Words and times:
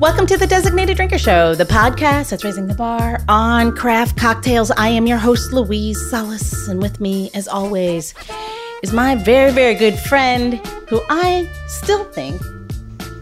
Welcome 0.00 0.26
to 0.28 0.38
the 0.38 0.46
Designated 0.46 0.96
Drinker 0.96 1.18
Show, 1.18 1.54
the 1.54 1.64
podcast 1.66 2.30
that's 2.30 2.42
raising 2.42 2.66
the 2.66 2.74
bar 2.74 3.20
on 3.28 3.76
craft 3.76 4.16
cocktails. 4.16 4.70
I 4.70 4.88
am 4.88 5.06
your 5.06 5.18
host, 5.18 5.52
Louise 5.52 6.08
Solis, 6.10 6.68
and 6.68 6.80
with 6.80 7.00
me, 7.00 7.30
as 7.34 7.46
always, 7.46 8.14
is 8.82 8.94
my 8.94 9.14
very, 9.14 9.52
very 9.52 9.74
good 9.74 9.98
friend 9.98 10.54
who 10.88 11.02
I 11.10 11.50
still 11.66 12.04
think 12.04 12.40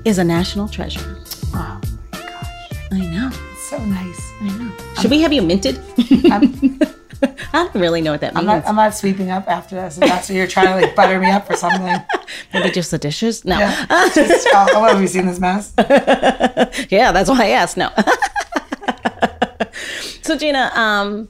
is 0.04 0.18
a 0.18 0.24
national 0.24 0.68
treasure. 0.68 1.16
Oh 1.52 1.80
my 2.12 2.20
gosh, 2.20 2.76
I 2.92 3.00
know. 3.00 3.30
it's 3.32 3.70
so 3.70 3.84
nice. 3.84 4.32
I 4.40 4.48
know. 4.56 4.72
Should 5.00 5.10
we 5.10 5.20
have 5.22 5.32
you 5.32 5.42
minted? 5.42 5.80
I'm, 7.52 7.66
don't 7.66 7.74
really 7.80 8.00
know 8.00 8.12
what 8.12 8.20
that 8.20 8.36
I'm 8.36 8.46
means. 8.46 8.64
not. 8.64 8.68
I'm 8.68 8.76
not 8.76 8.94
sweeping 8.94 9.30
up 9.30 9.48
after 9.48 9.74
this. 9.76 9.98
If 9.98 10.08
that's 10.08 10.28
what 10.28 10.36
you're 10.36 10.46
trying 10.46 10.66
to 10.68 10.86
like 10.86 10.94
butter 10.94 11.18
me 11.18 11.30
up 11.30 11.50
or 11.50 11.56
something. 11.56 11.96
Maybe 12.54 12.70
just 12.70 12.90
the 12.90 12.98
dishes? 12.98 13.44
No. 13.44 13.58
Yeah. 13.58 13.86
Just, 14.14 14.48
oh, 14.52 14.66
oh, 14.74 14.84
have 14.84 15.00
you 15.00 15.08
seen 15.08 15.26
this 15.26 15.40
mess? 15.40 15.72
yeah, 16.90 17.12
that's 17.12 17.28
why 17.30 17.44
I 17.44 17.48
asked. 17.50 17.76
No. 17.76 17.90
so, 20.22 20.36
Gina, 20.36 20.70
um, 20.74 21.28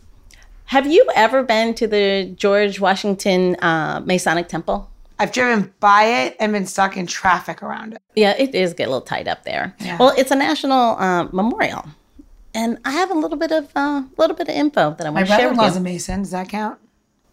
have 0.67 0.87
you 0.87 1.07
ever 1.15 1.43
been 1.43 1.75
to 1.75 1.87
the 1.87 2.33
George 2.37 2.81
Washington 2.81 3.57
uh, 3.57 4.03
Masonic 4.05 4.49
Temple? 4.49 4.91
I've 5.19 5.33
driven 5.33 5.73
by 5.81 6.05
it 6.05 6.37
and 6.39 6.53
been 6.53 6.67
stuck 6.67 6.97
in 6.97 7.07
traffic 7.07 7.63
around 7.63 7.95
it. 7.95 8.03
Yeah, 8.15 8.35
it 8.39 8.55
is 8.55 8.75
get 8.75 8.85
a 8.85 8.91
little 8.91 9.01
tight 9.01 9.27
up 9.27 9.45
there. 9.45 9.75
Yeah. 9.81 9.97
Well, 9.99 10.15
it's 10.17 10.31
a 10.31 10.37
national 10.37 10.97
uh, 10.99 11.25
memorial, 11.33 11.85
and 12.59 12.79
I 12.85 12.91
have 12.91 13.11
a 13.13 13.15
little 13.15 13.39
bit 13.39 13.53
of 13.53 13.71
a 13.77 13.79
uh, 13.79 14.03
little 14.17 14.35
bit 14.35 14.49
of 14.49 14.55
info 14.55 14.95
that 14.99 15.07
I 15.07 15.11
My 15.11 15.21
want 15.21 15.27
to 15.29 15.37
share 15.37 15.49
with 15.49 15.59
brother-in-law's 15.59 15.77
a 15.77 15.79
you. 15.79 15.85
Mason. 15.85 16.23
Does 16.23 16.33
that 16.33 16.49
count? 16.49 16.79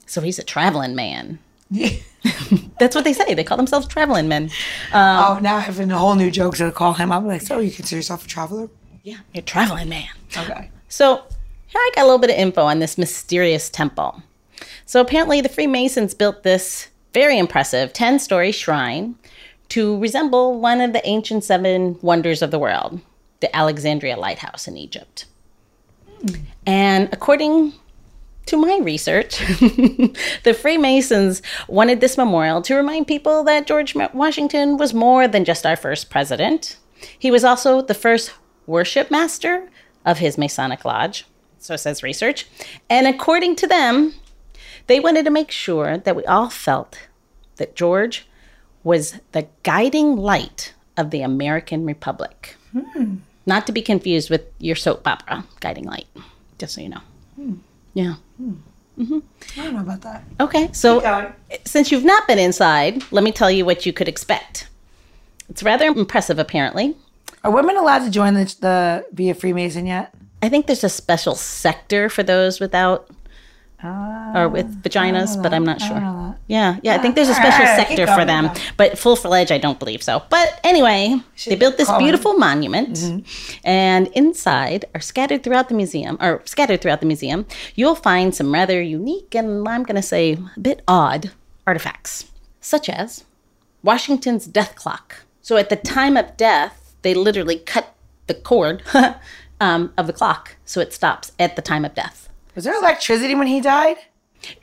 So 0.05 0.21
he's 0.21 0.38
a 0.38 0.43
traveling 0.43 0.93
man. 0.93 1.39
Yeah. 1.71 1.89
That's 2.79 2.93
what 2.93 3.05
they 3.05 3.13
say. 3.13 3.34
They 3.34 3.43
call 3.43 3.57
themselves 3.57 3.88
traveling 3.88 4.27
men. 4.27 4.51
oh, 4.93 5.39
now 5.41 5.55
I 5.55 5.61
have 5.61 5.79
a 5.79 5.98
whole 5.98 6.13
new 6.13 6.29
joke 6.29 6.57
to 6.57 6.71
call 6.71 6.93
him. 6.93 7.12
I'm 7.12 7.26
like, 7.26 7.41
so 7.41 7.57
you 7.57 7.71
consider 7.71 7.98
yourself 7.98 8.26
a 8.26 8.27
traveler? 8.27 8.70
Yeah, 9.01 9.18
you're 9.34 9.41
a 9.41 9.46
traveling 9.46 9.90
man. 9.90 10.09
Okay. 10.37 10.70
So 10.90 11.23
here 11.68 11.81
I 11.81 11.91
got 11.96 12.03
a 12.03 12.05
little 12.05 12.20
bit 12.20 12.29
of 12.29 12.35
info 12.35 12.63
on 12.63 12.77
this 12.77 12.98
mysterious 12.98 13.70
temple. 13.70 14.21
So 14.85 15.01
apparently 15.01 15.41
the 15.41 15.49
Freemasons 15.49 16.13
built 16.13 16.43
this 16.43 16.90
very 17.13 17.40
impressive 17.40 17.93
10 17.93 18.20
story 18.20 18.51
shrine 18.51 19.15
to 19.70 19.98
resemble 19.99 20.59
one 20.59 20.81
of 20.81 20.93
the 20.93 21.05
ancient 21.07 21.43
seven 21.43 21.98
wonders 22.03 22.43
of 22.43 22.51
the 22.51 22.59
world, 22.59 22.99
the 23.39 23.55
Alexandria 23.55 24.17
Lighthouse 24.17 24.67
in 24.67 24.77
Egypt. 24.77 25.25
And 26.65 27.09
according 27.11 27.73
to 28.47 28.57
my 28.57 28.79
research, 28.81 29.39
the 30.43 30.57
Freemasons 30.59 31.41
wanted 31.67 32.01
this 32.01 32.17
memorial 32.17 32.61
to 32.63 32.75
remind 32.75 33.07
people 33.07 33.43
that 33.43 33.67
George 33.67 33.95
Washington 34.13 34.77
was 34.77 34.93
more 34.93 35.27
than 35.27 35.45
just 35.45 35.65
our 35.65 35.75
first 35.75 36.09
president. 36.09 36.77
He 37.17 37.31
was 37.31 37.43
also 37.43 37.81
the 37.81 37.93
first 37.93 38.33
worship 38.65 39.11
master 39.11 39.69
of 40.05 40.19
his 40.19 40.37
Masonic 40.37 40.85
lodge. 40.85 41.25
So 41.59 41.75
says 41.75 42.03
research. 42.03 42.47
And 42.89 43.07
according 43.07 43.55
to 43.57 43.67
them, 43.67 44.13
they 44.87 44.99
wanted 44.99 45.25
to 45.25 45.31
make 45.31 45.49
sure 45.49 45.97
that 45.97 46.15
we 46.15 46.23
all 46.25 46.49
felt 46.49 47.07
that 47.55 47.75
George 47.75 48.27
was 48.83 49.19
the 49.31 49.47
guiding 49.63 50.15
light 50.15 50.73
of 50.95 51.09
the 51.09 51.21
American 51.21 51.85
Republic. 51.85 52.55
Hmm. 52.71 53.15
Not 53.46 53.68
to 53.68 53.71
be 53.71 53.82
confused 53.82 54.29
with 54.29 54.41
your 54.60 54.76
soap 54.76 55.07
opera, 55.07 55.46
Guiding 55.60 55.85
Light, 55.85 56.07
just 56.57 56.74
so 56.74 56.82
you 56.82 56.90
know. 56.90 57.01
Hmm. 57.35 57.54
Yeah. 57.93 58.15
Hmm. 58.37 58.54
Mm-hmm. 58.99 59.20
I 59.60 59.63
don't 59.63 59.74
know 59.74 59.82
about 59.82 60.02
that. 60.02 60.24
Okay, 60.40 60.70
so 60.71 61.34
since 61.65 61.91
you've 61.91 62.05
not 62.05 62.27
been 62.27 62.40
inside, 62.40 63.04
let 63.12 63.24
me 63.24 63.32
tell 63.32 63.52
you 63.52 63.65
what 63.65 63.85
you 63.85 63.91
could 63.93 64.07
expect. 64.07 64.69
It's 65.50 65.63
rather 65.63 65.85
impressive, 65.88 66.40
apparently. 66.40 66.96
Are 67.44 67.52
women 67.52 67.78
allowed 67.78 68.06
to 68.06 68.09
join 68.09 68.34
the, 68.34 68.46
the 68.62 69.06
be 69.13 69.29
a 69.29 69.35
Freemason 69.35 69.85
yet? 69.85 70.13
I 70.41 70.50
think 70.50 70.66
there's 70.66 70.84
a 70.84 70.90
special 70.90 71.36
sector 71.36 72.09
for 72.09 72.24
those 72.24 72.59
without 72.59 73.09
or 73.84 74.50
with 74.50 74.84
vaginas, 74.84 75.41
but 75.41 75.53
I'm 75.53 75.63
not 75.66 75.81
sure. 75.81 76.36
Yeah, 76.47 76.80
yeah, 76.84 76.96
I 76.96 76.97
think 77.00 77.16
there's 77.16 77.30
a 77.30 77.34
special 77.34 77.66
all 77.66 77.78
right, 77.78 77.88
sector 77.88 78.08
for 78.08 78.25
them, 78.25 78.50
but 78.78 78.97
full 78.97 79.16
fledged, 79.16 79.52
I 79.52 79.58
don't 79.58 79.80
believe 79.80 80.02
so. 80.03 80.24
But 80.30 80.59
anyway, 80.63 81.18
they 81.46 81.56
built 81.56 81.78
this 81.78 81.91
beautiful 81.97 82.34
monument, 82.34 82.96
Mm-hmm. 82.96 83.68
and 83.68 84.08
inside, 84.09 84.86
or 84.94 85.02
scattered 85.02 85.44
throughout 85.44 85.69
the 85.69 85.75
museum, 85.75 86.18
or 86.22 86.41
scattered 86.46 86.81
throughout 86.81 87.00
the 87.00 87.06
museum, 87.08 87.46
you'll 87.75 87.96
find 87.96 88.34
some 88.36 88.53
rather 88.53 88.81
unique 88.81 89.34
and 89.36 89.68
I'm 89.68 89.84
going 89.84 89.96
to 89.96 90.02
say 90.02 90.34
a 90.34 90.59
bit 90.59 90.81
odd 90.88 91.31
artifacts, 91.68 92.25
such 92.62 92.90
as 92.90 93.24
Washington's 93.84 94.46
death 94.47 94.75
clock. 94.75 95.25
So 95.42 95.57
at 95.57 95.69
the 95.69 95.75
time 95.75 96.18
of 96.18 96.38
death, 96.38 96.96
they 97.02 97.13
literally 97.13 97.57
cut 97.59 97.94
the 98.28 98.34
cord 98.34 98.81
um, 99.59 99.94
of 99.97 100.07
the 100.07 100.13
clock 100.13 100.56
so 100.66 100.80
it 100.80 100.92
stops 100.94 101.31
at 101.40 101.56
the 101.56 101.62
time 101.62 101.86
of 101.86 101.94
death. 101.94 102.30
Was 102.56 102.64
there 102.64 102.76
electricity 102.76 103.36
when 103.36 103.48
he 103.48 103.62
died? 103.62 103.98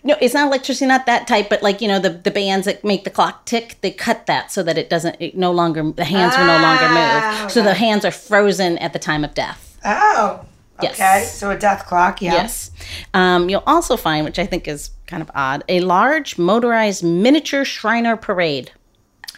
No, 0.05 0.17
it's 0.21 0.35
not 0.35 0.47
electricity, 0.49 0.87
not 0.87 1.07
that 1.07 1.27
type, 1.27 1.49
but 1.49 1.63
like 1.63 1.81
you 1.81 1.89
know 1.89 1.99
the 1.99 2.11
the 2.11 2.31
bands 2.31 2.67
that 2.67 2.85
make 2.85 3.05
the 3.05 3.11
clock 3.11 3.45
tick, 3.47 3.77
they 3.81 3.91
cut 3.91 4.27
that 4.27 4.53
so 4.53 4.63
that 4.63 4.79
it 4.79 4.89
doesn't, 4.89 5.17
it 5.21 5.37
no 5.37 5.51
longer 5.51 5.91
the 5.93 6.05
hands 6.05 6.37
will 6.37 6.47
no 6.47 6.53
longer 6.61 6.85
Ah, 6.89 7.41
move. 7.43 7.51
So 7.53 7.63
the 7.63 7.75
hands 7.75 8.05
are 8.05 8.11
frozen 8.13 8.79
at 8.79 8.93
the 8.93 8.99
time 8.99 9.25
of 9.25 9.35
death. 9.35 9.79
Oh. 9.85 10.45
Yes. 10.83 10.95
Okay. 10.95 11.25
So 11.27 11.51
a 11.51 11.59
death 11.59 11.87
clock. 11.87 12.21
Yeah. 12.23 12.33
Yes. 12.35 12.71
Um, 13.15 13.49
you'll 13.49 13.63
also 13.67 13.97
find, 13.97 14.25
which 14.25 14.39
I 14.39 14.47
think 14.47 14.67
is 14.67 14.91
kind 15.07 15.23
of 15.23 15.31
odd, 15.35 15.63
a 15.69 15.81
large 15.81 16.39
motorized 16.39 17.05
miniature 17.05 17.65
Shriner 17.65 18.17
parade. 18.17 18.73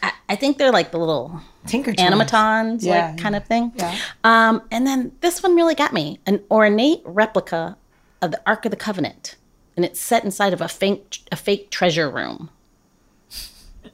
I, 0.03 0.13
I 0.31 0.37
think 0.37 0.57
they're 0.59 0.73
like 0.73 0.91
the 0.91 0.99
little 0.99 1.41
Tinker 1.67 1.93
animatons, 1.93 2.83
Yeah, 2.83 3.09
like 3.11 3.19
kind 3.19 3.35
of 3.37 3.45
thing. 3.47 3.73
yeah. 3.77 3.95
Um, 4.23 4.63
and 4.71 4.87
then 4.87 5.13
this 5.21 5.43
one 5.43 5.55
really 5.55 5.75
got 5.75 5.93
me 5.93 6.19
an 6.27 6.43
ornate 6.51 7.03
replica 7.05 7.77
of 8.25 8.31
the 8.31 8.41
Ark 8.47 8.65
of 8.65 8.71
the 8.71 8.77
Covenant, 8.77 9.37
and 9.77 9.85
it's 9.85 10.01
set 10.01 10.25
inside 10.25 10.53
of 10.53 10.61
a 10.61 10.69
fake 10.69 11.19
a 11.31 11.37
fake 11.37 11.71
treasure 11.71 12.11
room. 12.11 12.51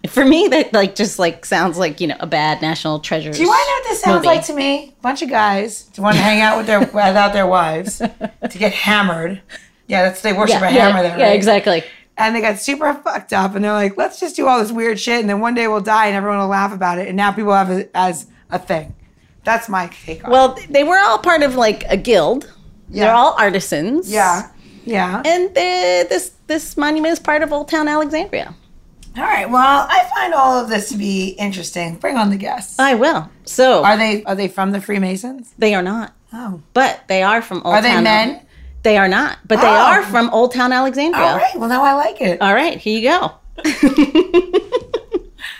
For 0.08 0.24
me, 0.24 0.48
that 0.48 0.72
like 0.72 0.94
just 0.94 1.18
like 1.18 1.44
sounds 1.44 1.76
like 1.76 2.00
you 2.00 2.06
know 2.06 2.16
a 2.20 2.26
bad 2.26 2.62
national 2.62 3.00
treasure. 3.00 3.32
Do 3.32 3.42
you 3.42 3.48
want 3.48 3.60
to 3.60 3.70
know 3.70 3.74
what 3.74 3.88
this 3.88 4.00
sounds 4.00 4.24
like 4.24 4.46
to 4.46 4.54
me? 4.54 4.94
A 4.98 5.02
Bunch 5.02 5.20
of 5.22 5.28
guys 5.28 5.82
to 5.94 6.02
want 6.02 6.16
to 6.16 6.22
hang 6.22 6.40
out 6.40 6.56
with 6.56 6.66
their 6.66 6.80
without 6.80 7.32
their 7.32 7.46
wives 7.46 7.98
to 7.98 8.58
get 8.58 8.72
hammered. 8.72 9.42
Yeah, 9.88 10.04
that's 10.04 10.22
they 10.22 10.32
worship 10.32 10.60
yeah, 10.60 10.68
a 10.68 10.72
yeah, 10.72 10.88
hammer 10.88 11.02
there. 11.02 11.18
yeah, 11.18 11.32
exactly. 11.32 11.82
And 12.16 12.36
they 12.36 12.40
got 12.40 12.58
super 12.58 12.92
fucked 12.94 13.32
up, 13.32 13.54
and 13.54 13.64
they're 13.64 13.72
like, 13.72 13.96
"Let's 13.96 14.20
just 14.20 14.36
do 14.36 14.46
all 14.46 14.60
this 14.60 14.70
weird 14.72 15.00
shit, 15.00 15.20
and 15.20 15.28
then 15.28 15.40
one 15.40 15.54
day 15.54 15.68
we'll 15.68 15.80
die, 15.80 16.06
and 16.06 16.16
everyone 16.16 16.38
will 16.38 16.48
laugh 16.48 16.72
about 16.72 16.98
it." 16.98 17.08
And 17.08 17.16
now 17.16 17.32
people 17.32 17.52
have 17.52 17.70
it 17.70 17.90
as 17.94 18.26
a 18.50 18.58
thing. 18.58 18.94
That's 19.44 19.68
my 19.68 19.88
take 19.88 20.24
on 20.24 20.30
it. 20.30 20.32
Well, 20.32 20.58
they 20.68 20.84
were 20.84 20.98
all 20.98 21.18
part 21.18 21.42
of 21.42 21.56
like 21.56 21.84
a 21.88 21.96
guild. 21.96 22.50
They're 22.90 23.14
all 23.14 23.34
artisans. 23.38 24.10
Yeah, 24.10 24.50
yeah. 24.84 25.22
And 25.24 25.54
this 25.54 26.32
this 26.46 26.76
monument 26.76 27.12
is 27.12 27.18
part 27.18 27.42
of 27.42 27.52
Old 27.52 27.68
Town 27.68 27.88
Alexandria. 27.88 28.54
All 29.16 29.24
right. 29.24 29.48
Well, 29.50 29.86
I 29.90 30.08
find 30.14 30.34
all 30.34 30.56
of 30.62 30.68
this 30.68 30.88
to 30.90 30.96
be 30.96 31.30
interesting. 31.30 31.96
Bring 31.96 32.16
on 32.16 32.30
the 32.30 32.36
guests. 32.36 32.78
I 32.78 32.94
will. 32.94 33.28
So 33.44 33.82
Are 33.84 33.96
they 33.96 34.22
are 34.24 34.34
they 34.36 34.48
from 34.48 34.70
the 34.72 34.80
Freemasons? 34.80 35.52
they 35.58 35.74
are 35.74 35.82
not, 35.82 36.14
Oh. 36.32 36.62
but 36.74 37.00
they 37.08 37.22
are 37.22 37.42
from 37.42 37.62
Old 37.64 37.74
Are 37.74 37.82
they 37.82 37.88
Town. 37.90 38.04
men? 38.04 38.40
They 38.82 38.96
are 38.96 39.08
not, 39.08 39.38
but 39.46 39.60
they 39.60 39.66
Oh. 39.66 39.70
are 39.90 40.02
from 40.04 40.30
Old 40.30 40.52
Town 40.54 40.72
Alexandria. 40.72 41.22
All 41.26 41.36
right. 41.36 41.56
Well, 41.58 41.68
now 41.68 41.82
I 41.84 41.92
like 41.94 42.20
it. 42.20 42.40
All 42.40 42.54
right, 42.54 42.78
here 42.78 42.98
you 43.00 43.08
go. 43.10 43.32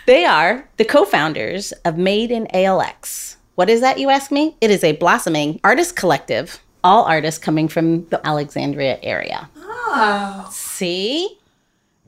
they 0.05 0.25
are 0.25 0.67
the 0.77 0.85
co-founders 0.85 1.71
of 1.85 1.97
Made 1.97 2.31
in 2.31 2.47
ALX. 2.53 3.35
What 3.55 3.69
is 3.69 3.81
that, 3.81 3.99
you 3.99 4.09
ask 4.09 4.31
me? 4.31 4.55
It 4.61 4.71
is 4.71 4.83
a 4.83 4.93
blossoming 4.93 5.59
artist 5.63 5.95
collective, 5.95 6.59
all 6.83 7.03
artists 7.05 7.39
coming 7.39 7.67
from 7.67 8.07
the 8.09 8.25
Alexandria 8.25 8.99
area. 9.03 9.49
Oh. 9.57 10.47
See? 10.51 11.37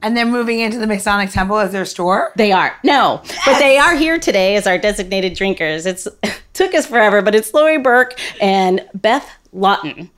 And 0.01 0.17
they're 0.17 0.25
moving 0.25 0.59
into 0.59 0.77
the 0.77 0.87
Masonic 0.87 1.29
Temple 1.29 1.59
as 1.59 1.71
their 1.71 1.85
store. 1.85 2.33
They 2.35 2.51
are. 2.51 2.75
No, 2.83 3.21
but 3.45 3.59
they 3.59 3.77
are 3.77 3.95
here 3.95 4.19
today 4.19 4.55
as 4.55 4.67
our 4.67 4.77
designated 4.77 5.35
drinkers. 5.35 5.85
It's 5.85 6.07
took 6.53 6.73
us 6.73 6.85
forever, 6.85 7.21
but 7.21 7.35
it's 7.35 7.53
Lore 7.53 7.79
Burek 7.79 8.19
and 8.41 8.85
Beth 8.93 9.29
Lawton, 9.53 10.09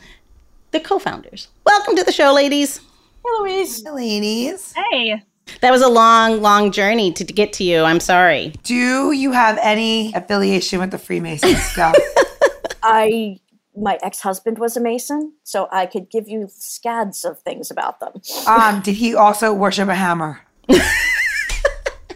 the 0.71 0.79
co-founders. 0.79 1.49
Welcome 1.65 1.95
to 1.97 2.03
the 2.03 2.11
show, 2.11 2.33
ladies. 2.33 2.77
Hey, 2.77 3.31
Louise. 3.39 3.83
Ladies, 3.83 4.73
Hey. 4.73 5.21
That 5.61 5.69
was 5.69 5.83
a 5.83 5.87
long, 5.87 6.41
long 6.41 6.71
journey 6.71 7.11
to, 7.13 7.23
to 7.23 7.31
get 7.31 7.53
to 7.53 7.63
you. 7.63 7.81
I'm 7.83 7.99
sorry. 7.99 8.53
do 8.63 9.11
you 9.11 9.31
have 9.31 9.59
any 9.61 10.11
affiliation 10.13 10.79
with 10.79 10.89
the 10.89 10.97
Freemasons? 10.97 11.75
Go. 11.75 11.91
I 12.83 13.39
my 13.77 13.97
ex-husband 14.01 14.57
was 14.59 14.75
a 14.77 14.81
mason, 14.81 15.33
so 15.43 15.67
I 15.71 15.85
could 15.85 16.09
give 16.09 16.27
you 16.27 16.47
scads 16.49 17.25
of 17.25 17.39
things 17.39 17.69
about 17.71 17.99
them. 17.99 18.13
um, 18.47 18.81
did 18.81 18.95
he 18.95 19.13
also 19.15 19.53
worship 19.53 19.89
a 19.89 19.95
hammer? 19.95 20.41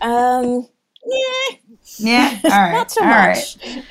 Um, 0.02 0.66
yeah, 1.06 1.58
Yeah. 1.98 2.40
All 2.46 2.50
right. 2.52 2.72
not 2.72 2.90
so 2.92 3.02
all 3.02 3.08
much. 3.10 3.58
right. 3.66 3.84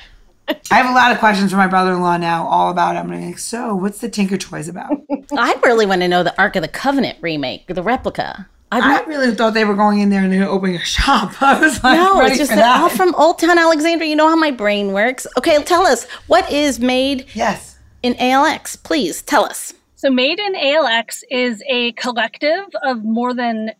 I 0.71 0.75
have 0.77 0.89
a 0.89 0.93
lot 0.93 1.11
of 1.11 1.19
questions 1.19 1.51
for 1.51 1.57
my 1.57 1.67
brother-in-law 1.67 2.17
now, 2.17 2.47
all 2.47 2.71
about 2.71 2.95
it. 2.95 2.99
I'm 2.99 3.05
gonna 3.05 3.19
be 3.19 3.25
like, 3.27 3.37
so 3.37 3.75
what's 3.75 3.99
the 3.99 4.09
Tinker 4.09 4.37
Toys 4.37 4.67
about? 4.67 4.89
I 5.37 5.53
really 5.63 5.85
want 5.85 6.01
to 6.01 6.07
know 6.07 6.23
the 6.23 6.35
Ark 6.41 6.55
of 6.55 6.63
the 6.63 6.67
Covenant 6.67 7.19
remake, 7.21 7.67
the 7.67 7.83
replica. 7.83 8.49
I've 8.71 8.83
I 8.83 9.03
really 9.05 9.33
thought 9.33 9.55
they 9.55 9.65
were 9.65 9.75
going 9.75 9.99
in 9.99 10.09
there 10.09 10.23
and 10.23 10.31
they 10.31 10.39
were 10.39 10.45
opening 10.45 10.75
a 10.75 10.85
shop. 10.85 11.33
I 11.41 11.59
was 11.59 11.83
like, 11.83 11.97
no, 11.97 12.19
ready 12.19 12.31
it's 12.31 12.37
just 12.37 12.51
for 12.51 12.57
that 12.57 12.77
that. 12.77 12.81
all 12.81 12.89
from 12.89 13.15
Old 13.15 13.39
Town 13.39 13.57
Alexandria. 13.57 14.09
You 14.09 14.15
know 14.15 14.29
how 14.29 14.35
my 14.35 14.51
brain 14.51 14.93
works. 14.93 15.25
Okay, 15.37 15.61
tell 15.63 15.87
us 15.87 16.05
what 16.27 16.51
is 16.51 16.79
made 16.79 17.25
yes. 17.33 17.77
in 18.03 18.13
ALX. 18.15 18.81
Please 18.83 19.21
tell 19.21 19.45
us. 19.45 19.73
So, 19.95 20.09
Made 20.09 20.39
in 20.39 20.53
ALX 20.53 21.23
is 21.29 21.61
a 21.67 21.91
collective 21.93 22.63
of 22.83 23.03
more 23.03 23.33
than 23.33 23.71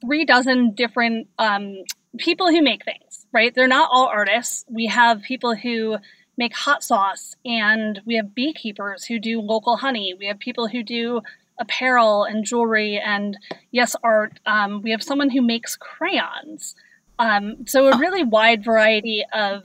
three 0.00 0.24
dozen 0.24 0.74
different 0.74 1.28
um, 1.38 1.76
people 2.18 2.50
who 2.50 2.60
make 2.60 2.84
things, 2.84 3.26
right? 3.32 3.54
They're 3.54 3.68
not 3.68 3.88
all 3.92 4.06
artists. 4.06 4.64
We 4.68 4.86
have 4.86 5.22
people 5.22 5.54
who 5.54 5.98
make 6.36 6.54
hot 6.54 6.82
sauce, 6.82 7.36
and 7.44 8.00
we 8.04 8.16
have 8.16 8.34
beekeepers 8.34 9.04
who 9.04 9.20
do 9.20 9.40
local 9.40 9.76
honey. 9.76 10.12
We 10.18 10.26
have 10.26 10.40
people 10.40 10.66
who 10.66 10.82
do 10.82 11.20
apparel 11.58 12.24
and 12.24 12.44
jewelry, 12.44 13.00
and 13.04 13.36
yes, 13.70 13.94
art. 14.02 14.40
Um, 14.46 14.82
we 14.82 14.90
have 14.90 15.02
someone 15.02 15.30
who 15.30 15.42
makes 15.42 15.76
crayons. 15.76 16.74
Um, 17.18 17.66
so, 17.66 17.88
a 17.88 17.98
really 17.98 18.24
wide 18.24 18.64
variety 18.64 19.24
of 19.32 19.64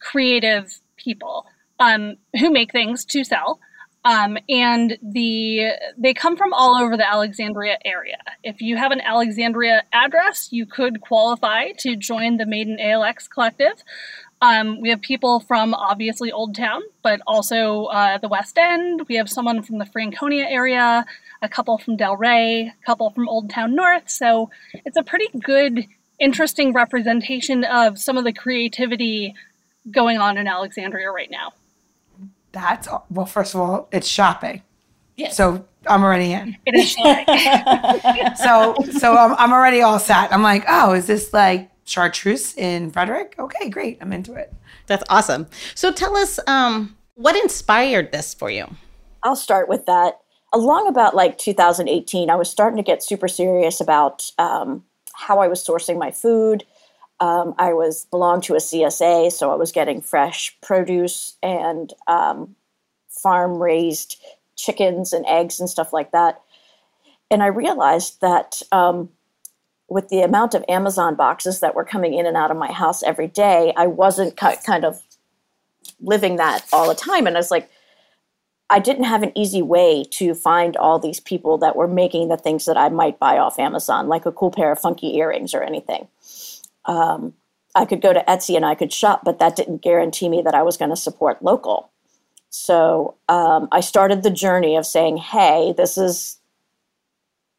creative 0.00 0.80
people 0.96 1.46
um, 1.80 2.16
who 2.38 2.50
make 2.50 2.72
things 2.72 3.04
to 3.06 3.24
sell. 3.24 3.60
Um, 4.06 4.36
and 4.50 4.98
the 5.02 5.70
they 5.96 6.12
come 6.12 6.36
from 6.36 6.52
all 6.52 6.76
over 6.76 6.94
the 6.94 7.08
Alexandria 7.08 7.78
area. 7.86 8.18
If 8.42 8.60
you 8.60 8.76
have 8.76 8.92
an 8.92 9.00
Alexandria 9.00 9.82
address, 9.94 10.48
you 10.52 10.66
could 10.66 11.00
qualify 11.00 11.72
to 11.78 11.96
join 11.96 12.36
the 12.36 12.44
Made 12.44 12.68
in 12.68 12.76
ALX 12.76 13.28
collective. 13.30 13.82
Um, 14.44 14.78
we 14.78 14.90
have 14.90 15.00
people 15.00 15.40
from 15.40 15.72
obviously 15.72 16.30
Old 16.30 16.54
Town, 16.54 16.82
but 17.02 17.22
also 17.26 17.86
uh, 17.86 18.18
the 18.18 18.28
West 18.28 18.58
End. 18.58 19.08
We 19.08 19.14
have 19.14 19.30
someone 19.30 19.62
from 19.62 19.78
the 19.78 19.86
Franconia 19.86 20.44
area, 20.44 21.06
a 21.40 21.48
couple 21.48 21.78
from 21.78 21.96
Del 21.96 22.14
Ray, 22.14 22.66
a 22.66 22.84
couple 22.84 23.08
from 23.08 23.26
Old 23.26 23.48
Town 23.48 23.74
North. 23.74 24.10
So 24.10 24.50
it's 24.84 24.98
a 24.98 25.02
pretty 25.02 25.28
good, 25.38 25.86
interesting 26.18 26.74
representation 26.74 27.64
of 27.64 27.98
some 27.98 28.18
of 28.18 28.24
the 28.24 28.34
creativity 28.34 29.34
going 29.90 30.18
on 30.18 30.36
in 30.36 30.46
Alexandria 30.46 31.10
right 31.10 31.30
now. 31.30 31.54
That's 32.52 32.86
well. 33.08 33.24
First 33.24 33.54
of 33.54 33.62
all, 33.62 33.88
it's 33.92 34.06
shopping. 34.06 34.60
Yes. 35.16 35.38
So 35.38 35.64
I'm 35.86 36.04
already 36.04 36.32
in. 36.32 36.54
It 36.66 36.74
is 36.74 36.90
shopping. 36.90 37.24
So 38.36 38.74
so 38.98 39.16
I'm, 39.16 39.34
I'm 39.38 39.52
already 39.54 39.80
all 39.80 39.98
set. 39.98 40.34
I'm 40.34 40.42
like, 40.42 40.64
oh, 40.68 40.92
is 40.92 41.06
this 41.06 41.32
like 41.32 41.70
chartreuse 41.84 42.56
in 42.56 42.90
Frederick? 42.90 43.34
Okay, 43.38 43.68
great. 43.68 43.98
I'm 44.00 44.12
into 44.12 44.34
it. 44.34 44.52
That's 44.86 45.04
awesome. 45.08 45.46
So 45.74 45.92
tell 45.92 46.16
us 46.16 46.38
um, 46.46 46.96
what 47.14 47.36
inspired 47.36 48.12
this 48.12 48.34
for 48.34 48.50
you? 48.50 48.66
I'll 49.22 49.36
start 49.36 49.68
with 49.68 49.86
that. 49.86 50.20
Along 50.52 50.86
about 50.86 51.16
like 51.16 51.38
2018, 51.38 52.30
I 52.30 52.36
was 52.36 52.50
starting 52.50 52.76
to 52.76 52.82
get 52.82 53.02
super 53.02 53.28
serious 53.28 53.80
about 53.80 54.30
um, 54.38 54.84
how 55.14 55.40
I 55.40 55.48
was 55.48 55.64
sourcing 55.64 55.98
my 55.98 56.10
food. 56.10 56.64
Um, 57.20 57.54
I 57.58 57.72
was 57.72 58.06
belonged 58.10 58.42
to 58.44 58.54
a 58.54 58.58
CSA, 58.58 59.32
so 59.32 59.50
I 59.50 59.54
was 59.54 59.72
getting 59.72 60.00
fresh 60.00 60.56
produce 60.60 61.36
and 61.42 61.92
um, 62.06 62.54
farm 63.08 63.62
raised 63.62 64.22
chickens 64.56 65.12
and 65.12 65.24
eggs 65.26 65.58
and 65.58 65.70
stuff 65.70 65.92
like 65.92 66.12
that. 66.12 66.40
And 67.30 67.42
I 67.42 67.46
realized 67.46 68.20
that 68.20 68.60
um, 68.72 69.08
with 69.88 70.08
the 70.08 70.22
amount 70.22 70.54
of 70.54 70.64
Amazon 70.68 71.14
boxes 71.14 71.60
that 71.60 71.74
were 71.74 71.84
coming 71.84 72.14
in 72.14 72.26
and 72.26 72.36
out 72.36 72.50
of 72.50 72.56
my 72.56 72.72
house 72.72 73.02
every 73.02 73.28
day, 73.28 73.72
I 73.76 73.86
wasn't 73.86 74.36
kind 74.36 74.84
of 74.84 75.02
living 76.00 76.36
that 76.36 76.64
all 76.72 76.88
the 76.88 76.94
time. 76.94 77.26
And 77.26 77.36
I 77.36 77.40
was 77.40 77.50
like, 77.50 77.70
I 78.70 78.78
didn't 78.78 79.04
have 79.04 79.22
an 79.22 79.36
easy 79.36 79.60
way 79.60 80.04
to 80.12 80.34
find 80.34 80.76
all 80.76 80.98
these 80.98 81.20
people 81.20 81.58
that 81.58 81.76
were 81.76 81.86
making 81.86 82.28
the 82.28 82.36
things 82.36 82.64
that 82.64 82.78
I 82.78 82.88
might 82.88 83.18
buy 83.18 83.38
off 83.38 83.58
Amazon, 83.58 84.08
like 84.08 84.24
a 84.24 84.32
cool 84.32 84.50
pair 84.50 84.72
of 84.72 84.80
funky 84.80 85.16
earrings 85.16 85.54
or 85.54 85.62
anything. 85.62 86.08
Um, 86.86 87.34
I 87.74 87.84
could 87.84 88.00
go 88.00 88.12
to 88.12 88.24
Etsy 88.26 88.56
and 88.56 88.64
I 88.64 88.74
could 88.74 88.92
shop, 88.92 89.22
but 89.24 89.38
that 89.38 89.56
didn't 89.56 89.82
guarantee 89.82 90.28
me 90.28 90.42
that 90.42 90.54
I 90.54 90.62
was 90.62 90.76
going 90.76 90.90
to 90.90 90.96
support 90.96 91.42
local. 91.42 91.90
So 92.48 93.16
um, 93.28 93.68
I 93.72 93.80
started 93.80 94.22
the 94.22 94.30
journey 94.30 94.76
of 94.76 94.86
saying, 94.86 95.16
hey, 95.18 95.74
this 95.76 95.98
is, 95.98 96.38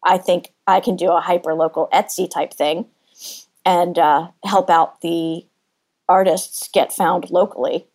I 0.06 0.18
think 0.18 0.54
I 0.68 0.80
can 0.80 0.96
do 0.96 1.12
a 1.12 1.20
hyper 1.20 1.54
local 1.54 1.90
Etsy 1.94 2.30
type 2.30 2.54
thing 2.54 2.86
and 3.66 3.98
uh, 3.98 4.30
help 4.44 4.70
out 4.70 5.02
the 5.02 5.46
artists 6.08 6.70
get 6.72 6.94
found 6.94 7.32
locally 7.32 7.88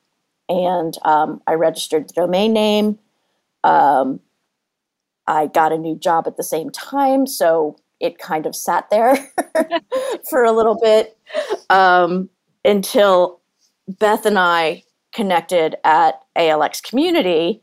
and 0.50 0.98
um, 1.04 1.40
I 1.46 1.54
registered 1.54 2.08
the 2.08 2.14
domain 2.14 2.52
name. 2.52 2.98
Um, 3.62 4.20
I 5.26 5.46
got 5.46 5.72
a 5.72 5.78
new 5.78 5.96
job 5.96 6.26
at 6.26 6.36
the 6.36 6.42
same 6.42 6.70
time, 6.70 7.26
so 7.26 7.76
it 8.00 8.18
kind 8.18 8.46
of 8.46 8.56
sat 8.56 8.90
there 8.90 9.16
for 10.28 10.42
a 10.42 10.50
little 10.50 10.76
bit 10.82 11.16
um, 11.70 12.28
until 12.64 13.40
Beth 13.86 14.26
and 14.26 14.38
I 14.38 14.82
connected 15.12 15.76
at 15.84 16.20
ALX 16.36 16.82
Community, 16.82 17.62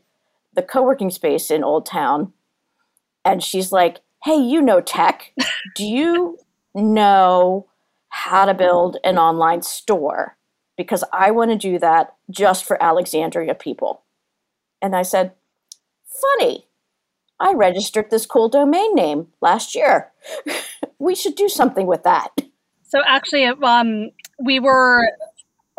the 0.54 0.62
co 0.62 0.82
working 0.82 1.10
space 1.10 1.50
in 1.50 1.62
Old 1.62 1.84
Town. 1.84 2.32
And 3.22 3.42
she's 3.42 3.70
like, 3.70 3.98
Hey, 4.28 4.36
you 4.36 4.60
know 4.60 4.80
tech. 4.80 5.32
Do 5.74 5.86
you 5.86 6.38
know 6.74 7.66
how 8.10 8.44
to 8.44 8.54
build 8.54 8.98
an 9.02 9.18
online 9.18 9.62
store? 9.62 10.38
because 10.78 11.04
I 11.12 11.32
want 11.32 11.50
to 11.50 11.56
do 11.58 11.78
that 11.80 12.14
just 12.30 12.64
for 12.64 12.82
Alexandria 12.82 13.54
people. 13.54 14.04
And 14.80 14.96
I 14.96 15.02
said, 15.02 15.32
Funny, 16.06 16.66
I 17.38 17.52
registered 17.52 18.10
this 18.10 18.24
cool 18.24 18.48
domain 18.48 18.94
name 18.94 19.26
last 19.42 19.74
year. 19.74 20.12
we 20.98 21.14
should 21.14 21.34
do 21.34 21.48
something 21.48 21.86
with 21.86 22.04
that. 22.04 22.28
So 22.84 23.00
actually, 23.06 23.44
um, 23.44 24.10
we 24.42 24.58
were 24.60 25.02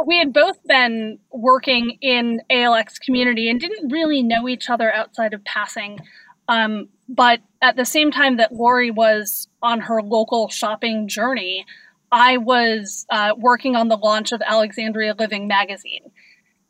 we 0.06 0.18
had 0.18 0.32
both 0.32 0.64
been 0.66 1.18
working 1.32 1.98
in 2.02 2.42
ALX 2.52 3.02
community 3.02 3.50
and 3.50 3.60
didn't 3.60 3.92
really 3.92 4.22
know 4.22 4.48
each 4.48 4.70
other 4.70 4.94
outside 4.94 5.34
of 5.34 5.44
passing. 5.44 6.00
Um, 6.48 6.88
but 7.10 7.42
at 7.60 7.76
the 7.76 7.86
same 7.86 8.12
time 8.12 8.38
that 8.38 8.54
Lore 8.54 8.94
was 8.94 9.48
on 9.64 9.82
her 9.82 10.02
local 10.02 10.48
shopping 10.48 11.08
journey, 11.08 11.66
I 12.12 12.38
was 12.38 13.06
uh, 13.10 13.34
working 13.36 13.76
on 13.76 13.88
the 13.88 13.98
launch 13.98 14.32
of 14.32 14.42
Alexandria 14.46 15.16
Living 15.18 15.48
magazine. 15.48 16.12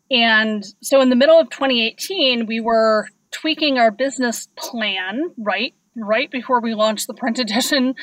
And 0.10 0.66
so 0.82 1.02
in 1.02 1.10
the 1.10 1.16
middle 1.16 1.40
of 1.40 1.50
2018, 1.50 2.46
we 2.46 2.62
were 2.62 3.08
tweaking 3.32 3.78
our 3.78 3.92
business 3.92 4.48
plan, 4.56 5.32
right? 5.38 5.76
Right 5.96 6.32
before 6.32 6.62
we 6.62 6.74
launched 6.74 7.08
the 7.08 7.14
print 7.14 7.38
edition. 7.40 7.96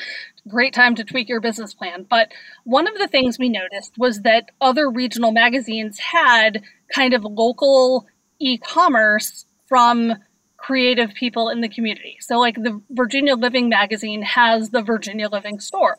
Great 0.47 0.73
time 0.73 0.93
to 0.95 1.03
tweak 1.03 1.27
your 1.27 1.41
business 1.41 1.73
plan. 1.73 2.05
But 2.07 2.31
one 2.63 2.87
of 2.87 2.97
the 2.99 3.07
things 3.07 3.39
we 3.39 3.49
noticed 3.49 3.97
was 3.97 4.21
that 4.21 4.51
other 4.61 4.89
regional 4.89 5.31
magazines 5.31 5.97
had 5.99 6.63
kind 6.93 7.13
of 7.15 7.23
local 7.23 8.05
e 8.39 8.59
commerce 8.59 9.47
from 9.65 10.13
creative 10.57 11.13
people 11.13 11.49
in 11.49 11.61
the 11.61 11.69
community. 11.69 12.17
So, 12.19 12.39
like 12.39 12.55
the 12.55 12.81
Virginia 12.89 13.35
Living 13.35 13.69
magazine 13.69 14.21
has 14.23 14.71
the 14.71 14.81
Virginia 14.81 15.29
Living 15.29 15.59
store. 15.59 15.97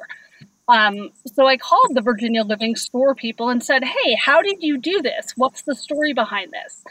Um, 0.69 1.11
so 1.25 1.47
I 1.47 1.57
called 1.57 1.95
the 1.95 2.03
Virginia 2.03 2.45
Living 2.45 2.77
store 2.77 3.15
people 3.15 3.49
and 3.49 3.65
said, 3.65 3.83
Hey, 3.85 4.15
how 4.15 4.43
did 4.43 4.63
you 4.63 4.77
do 4.77 5.01
this? 5.01 5.33
What's 5.37 5.63
the 5.63 5.75
story 5.75 6.13
behind 6.13 6.53
this? 6.53 6.85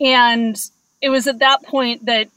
And 0.00 0.60
it 1.00 1.08
was 1.08 1.26
at 1.26 1.38
that 1.38 1.62
point 1.64 2.04
that 2.04 2.28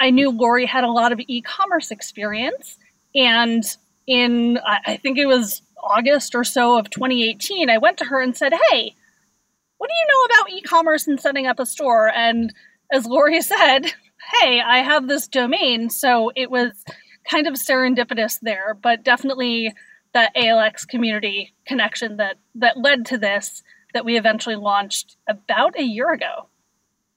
I 0.00 0.10
knew 0.10 0.30
Lore 0.30 0.60
had 0.60 0.84
a 0.84 0.90
lot 0.90 1.12
of 1.12 1.20
e 1.28 1.42
commerce 1.42 1.90
experience. 1.90 2.76
And 3.14 3.64
in, 4.06 4.58
I 4.66 4.96
think 4.96 5.18
it 5.18 5.26
was 5.26 5.62
August 5.82 6.34
or 6.34 6.44
so 6.44 6.78
of 6.78 6.90
2018, 6.90 7.70
I 7.70 7.78
went 7.78 7.98
to 7.98 8.04
her 8.04 8.20
and 8.20 8.36
said, 8.36 8.52
Hey, 8.52 8.94
what 9.78 9.88
do 9.88 9.94
you 9.94 10.06
know 10.08 10.24
about 10.24 10.50
e 10.50 10.60
commerce 10.62 11.06
and 11.06 11.20
setting 11.20 11.46
up 11.46 11.60
a 11.60 11.66
store? 11.66 12.10
And 12.10 12.52
as 12.92 13.06
Lore 13.06 13.40
said, 13.42 13.92
Hey, 14.40 14.60
I 14.60 14.78
have 14.78 15.08
this 15.08 15.28
domain. 15.28 15.90
So 15.90 16.32
it 16.34 16.50
was 16.50 16.84
kind 17.30 17.46
of 17.46 17.54
serendipitous 17.54 18.38
there, 18.40 18.74
but 18.74 19.02
definitely 19.02 19.72
that 20.12 20.34
ALX 20.34 20.86
community 20.86 21.54
connection 21.66 22.16
that 22.16 22.36
that 22.54 22.78
led 22.78 23.04
to 23.06 23.18
this 23.18 23.62
that 23.92 24.04
we 24.04 24.16
eventually 24.16 24.56
launched 24.56 25.16
about 25.28 25.78
a 25.78 25.82
year 25.82 26.12
ago. 26.12 26.48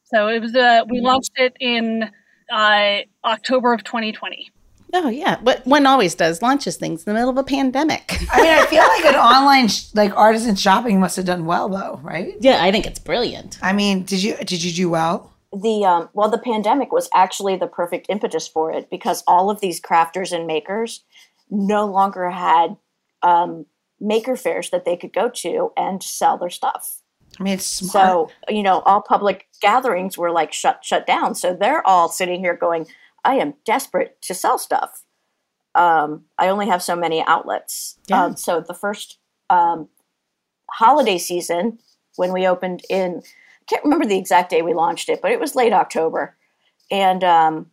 So 0.03 0.27
it 0.27 0.41
was 0.41 0.55
uh, 0.55 0.83
we 0.89 1.01
launched 1.01 1.31
it 1.35 1.55
in 1.59 2.09
uh, 2.51 2.97
October 3.23 3.73
of 3.73 3.83
2020. 3.83 4.51
Oh 4.91 5.07
yeah, 5.07 5.37
but 5.41 5.65
one 5.67 5.85
always 5.85 6.15
does 6.15 6.41
launches 6.41 6.77
things 6.77 7.03
in 7.03 7.05
the 7.05 7.13
middle 7.13 7.29
of 7.29 7.37
a 7.37 7.43
pandemic. 7.43 8.17
I 8.31 8.41
mean, 8.41 8.51
I 8.51 8.65
feel 8.65 8.83
like 8.83 9.05
an 9.05 9.15
online 9.19 9.67
sh- 9.67 9.85
like 9.93 10.15
artisan 10.17 10.55
shopping 10.55 10.99
must 10.99 11.15
have 11.15 11.25
done 11.25 11.45
well 11.45 11.69
though, 11.69 11.99
right? 12.03 12.33
yeah, 12.39 12.63
I 12.63 12.71
think 12.71 12.87
it's 12.87 12.99
brilliant. 12.99 13.59
I 13.61 13.71
mean, 13.73 14.03
did 14.03 14.23
you 14.23 14.35
did 14.37 14.63
you 14.63 14.71
do 14.71 14.89
well? 14.89 15.31
The 15.51 15.83
um, 15.85 16.09
well, 16.13 16.29
the 16.29 16.37
pandemic 16.37 16.91
was 16.91 17.09
actually 17.13 17.55
the 17.55 17.67
perfect 17.67 18.07
impetus 18.09 18.47
for 18.47 18.71
it 18.71 18.89
because 18.89 19.23
all 19.27 19.49
of 19.49 19.61
these 19.61 19.81
crafters 19.81 20.31
and 20.31 20.45
makers 20.45 21.03
no 21.49 21.85
longer 21.85 22.29
had 22.29 22.77
um, 23.23 23.65
maker 23.99 24.35
fairs 24.35 24.69
that 24.69 24.85
they 24.85 24.95
could 24.95 25.13
go 25.13 25.29
to 25.29 25.71
and 25.75 26.03
sell 26.03 26.37
their 26.37 26.51
stuff. 26.51 27.01
I 27.39 27.43
mean. 27.43 27.57
So 27.59 28.29
you 28.47 28.61
know, 28.61 28.81
all 28.81 29.01
public 29.01 29.47
gatherings 29.59 30.17
were 30.17 30.31
like 30.31 30.53
shut 30.53 30.85
shut 30.85 31.07
down. 31.07 31.33
So 31.33 31.55
they're 31.55 31.85
all 31.85 32.09
sitting 32.09 32.39
here 32.39 32.55
going, 32.55 32.85
"I 33.25 33.35
am 33.35 33.55
desperate 33.65 34.21
to 34.23 34.35
sell 34.35 34.59
stuff." 34.59 35.03
um, 35.75 36.25
I 36.37 36.49
only 36.49 36.67
have 36.67 36.83
so 36.83 36.95
many 36.95 37.23
outlets. 37.25 37.97
Yeah. 38.07 38.25
Um, 38.25 38.35
so 38.35 38.61
the 38.61 38.73
first 38.73 39.17
um, 39.49 39.87
holiday 40.69 41.17
season, 41.17 41.79
when 42.15 42.33
we 42.33 42.47
opened 42.47 42.81
in, 42.89 43.21
can't 43.69 43.83
remember 43.83 44.05
the 44.05 44.17
exact 44.17 44.49
day 44.49 44.61
we 44.61 44.73
launched 44.73 45.09
it, 45.09 45.21
but 45.21 45.31
it 45.31 45.39
was 45.39 45.55
late 45.55 45.73
October. 45.73 46.35
And 46.91 47.23
um, 47.23 47.67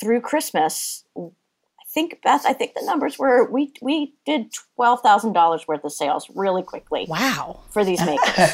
through 0.00 0.20
Christmas, 0.22 1.04
I 1.16 1.84
think 1.92 2.20
Beth, 2.22 2.44
I 2.46 2.52
think 2.52 2.74
the 2.74 2.84
numbers 2.84 3.18
were 3.18 3.50
we 3.50 3.72
we 3.82 4.14
did 4.24 4.52
twelve 4.74 5.00
thousand 5.00 5.32
dollars 5.34 5.66
worth 5.68 5.84
of 5.84 5.92
sales 5.92 6.28
really 6.34 6.62
quickly 6.62 7.06
Wow. 7.08 7.60
for 7.70 7.84
these 7.84 8.00
makers. 8.06 8.50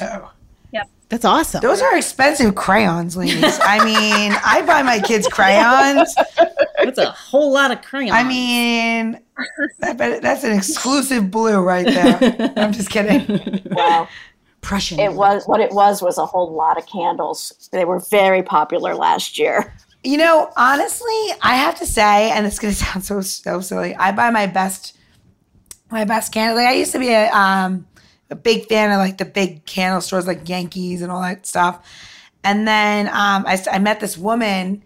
That's 1.09 1.27
awesome. 1.27 1.61
Those 1.61 1.83
are 1.83 1.95
expensive 1.95 2.55
crayons, 2.55 3.19
ladies. 3.19 3.59
I 3.63 3.85
mean, 3.85 4.33
I 4.43 4.63
buy 4.63 4.83
my 4.83 4.99
kids 4.99 5.29
crayons. 5.29 6.15
That's 6.83 6.97
a 6.97 7.11
whole 7.11 7.53
lot 7.53 7.71
of 7.71 7.83
crayons. 7.83 8.13
I 8.15 8.25
mean, 8.25 9.21
that, 9.81 9.99
that's 10.23 10.43
an 10.43 10.53
exclusive 10.57 11.31
blue 11.31 11.61
right 11.61 11.85
there. 11.85 12.53
I'm 12.57 12.73
just 12.73 12.89
kidding. 12.89 13.63
wow. 13.73 14.09
Prussian. 14.63 14.99
It 14.99 15.13
was 15.13 15.45
what 15.47 15.61
it 15.61 15.73
was 15.73 16.01
was 16.01 16.17
a 16.19 16.25
whole 16.25 16.53
lot 16.53 16.79
of 16.79 16.87
candles. 16.87 17.69
They 17.73 17.85
were 17.85 18.01
very 18.11 18.43
popular 18.43 18.95
last 18.95 19.39
year. 19.39 19.75
You 20.05 20.17
know, 20.17 20.51
honestly, 20.57 21.15
I 21.43 21.55
have 21.55 21.79
to 21.79 21.87
say, 21.87 22.31
and 22.31 22.47
it's 22.47 22.59
gonna 22.59 22.73
sound 22.73 23.05
so 23.05 23.21
so 23.21 23.61
silly. 23.61 23.95
I 23.95 24.13
buy 24.13 24.31
my 24.31 24.47
best, 24.47 24.97
my 25.91 26.05
best 26.05 26.33
candle. 26.33 26.57
Like 26.57 26.67
I 26.67 26.75
used 26.75 26.93
to 26.93 26.99
be 26.99 27.11
a 27.11 27.31
um 27.31 27.87
a 28.31 28.35
big 28.35 28.67
fan 28.67 28.91
of 28.91 28.99
like 28.99 29.19
the 29.19 29.25
big 29.25 29.65
candle 29.67 30.01
stores 30.01 30.27
like 30.27 30.49
Yankees 30.49 31.03
and 31.03 31.13
all 31.13 31.23
that 31.23 31.47
stuff. 31.47 31.87
And 32.43 32.67
then 32.67 33.07
um, 33.09 33.45
I, 33.47 33.63
I 33.71 33.79
met 33.79 34.01
this 34.01 34.19
woman 34.19 34.83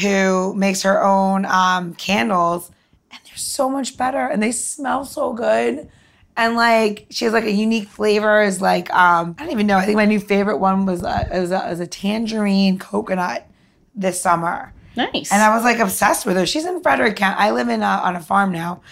who 0.00 0.54
makes 0.54 0.82
her 0.82 1.02
own 1.02 1.44
um, 1.46 1.94
candles, 1.94 2.70
and 3.10 3.20
they're 3.24 3.36
so 3.36 3.68
much 3.68 3.96
better, 3.96 4.26
and 4.26 4.42
they 4.42 4.52
smell 4.52 5.04
so 5.04 5.32
good. 5.32 5.88
And 6.36 6.56
like 6.56 7.06
she 7.10 7.24
has 7.26 7.32
like 7.32 7.44
a 7.44 7.52
unique 7.52 7.88
flavor. 7.88 8.42
Is 8.42 8.60
like 8.60 8.92
um, 8.92 9.36
I 9.38 9.44
don't 9.44 9.52
even 9.52 9.66
know. 9.66 9.78
I 9.78 9.84
think 9.84 9.96
my 9.96 10.04
new 10.04 10.20
favorite 10.20 10.58
one 10.58 10.86
was 10.86 11.02
it 11.02 11.30
was 11.30 11.52
a, 11.52 11.68
was 11.68 11.80
a 11.80 11.86
tangerine 11.86 12.78
coconut 12.78 13.46
this 13.94 14.20
summer. 14.20 14.72
nice. 14.96 15.32
And 15.32 15.42
I 15.42 15.54
was 15.54 15.64
like 15.64 15.78
obsessed 15.78 16.26
with 16.26 16.36
her. 16.36 16.46
She's 16.46 16.64
in 16.64 16.82
Frederick 16.82 17.16
County. 17.16 17.36
I 17.38 17.50
live 17.52 17.68
in 17.68 17.82
uh, 17.82 18.00
on 18.02 18.16
a 18.16 18.20
farm 18.20 18.52
now 18.52 18.82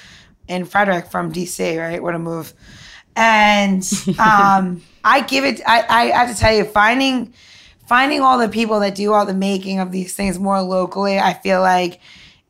in 0.49 0.65
Frederick 0.65 1.07
from 1.07 1.33
DC, 1.33 1.79
right? 1.79 2.03
What 2.03 2.15
a 2.15 2.19
move. 2.19 2.53
And 3.17 3.83
um, 4.19 4.83
I 5.05 5.23
give 5.23 5.45
it, 5.45 5.61
I, 5.67 5.85
I 5.89 6.05
have 6.17 6.35
to 6.35 6.41
tell 6.41 6.55
you, 6.55 6.65
finding 6.65 7.33
finding 7.87 8.21
all 8.21 8.39
the 8.39 8.49
people 8.49 8.81
that 8.81 8.95
do 8.95 9.13
all 9.13 9.27
the 9.27 9.35
making 9.35 9.81
of 9.81 9.93
these 9.93 10.15
things 10.15 10.39
more 10.39 10.63
locally, 10.63 11.19
I 11.19 11.35
feel 11.35 11.61
like 11.61 12.01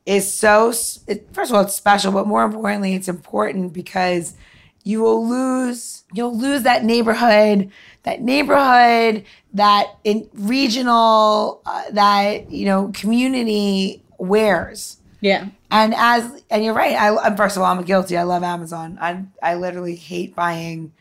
is 0.05 0.31
so, 0.31 0.73
it, 1.07 1.27
first 1.33 1.51
of 1.51 1.55
all, 1.55 1.63
it's 1.63 1.75
special, 1.75 2.11
but 2.11 2.27
more 2.27 2.43
importantly, 2.43 2.93
it's 2.93 3.07
important 3.07 3.73
because 3.73 4.35
you 4.83 5.01
will 5.01 5.27
lose 5.27 6.03
you'll 6.13 6.37
lose 6.37 6.63
that 6.63 6.83
neighborhood 6.83 7.71
that 8.03 8.21
neighborhood 8.21 9.23
that 9.53 9.87
in 10.03 10.27
regional 10.33 11.61
uh, 11.65 11.83
that 11.91 12.51
you 12.51 12.65
know 12.65 12.91
community 12.93 14.01
wears. 14.17 14.97
Yeah. 15.21 15.47
and 15.71 15.93
as 15.95 16.43
and 16.49 16.65
you're 16.65 16.73
right 16.73 16.95
I 16.95 17.07
I'm- 17.13 17.37
first 17.37 17.55
of 17.55 17.63
all 17.63 17.71
I'm 17.71 17.83
guilty. 17.83 18.17
I 18.17 18.23
love 18.23 18.43
Amazon. 18.43 18.97
I 18.99 19.23
I 19.41 19.55
literally 19.55 19.95
hate 19.95 20.35
buying 20.35 20.91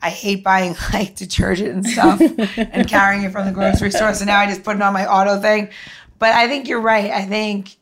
I 0.00 0.08
hate 0.10 0.42
buying 0.42 0.74
like 0.92 1.14
detergent 1.16 1.70
and 1.74 1.86
stuff 1.86 2.20
and 2.56 2.88
carrying 2.96 3.24
it 3.24 3.32
from 3.32 3.44
the 3.46 3.52
grocery 3.52 3.90
store. 3.90 4.14
So 4.14 4.24
now 4.24 4.38
I 4.38 4.46
just 4.46 4.64
put 4.64 4.76
it 4.76 4.82
on 4.82 4.92
my 4.94 5.06
auto 5.06 5.38
thing. 5.40 5.68
But 6.18 6.32
I 6.32 6.48
think 6.48 6.66
you're 6.68 6.80
right. 6.80 7.10
I 7.10 7.24
think 7.26 7.76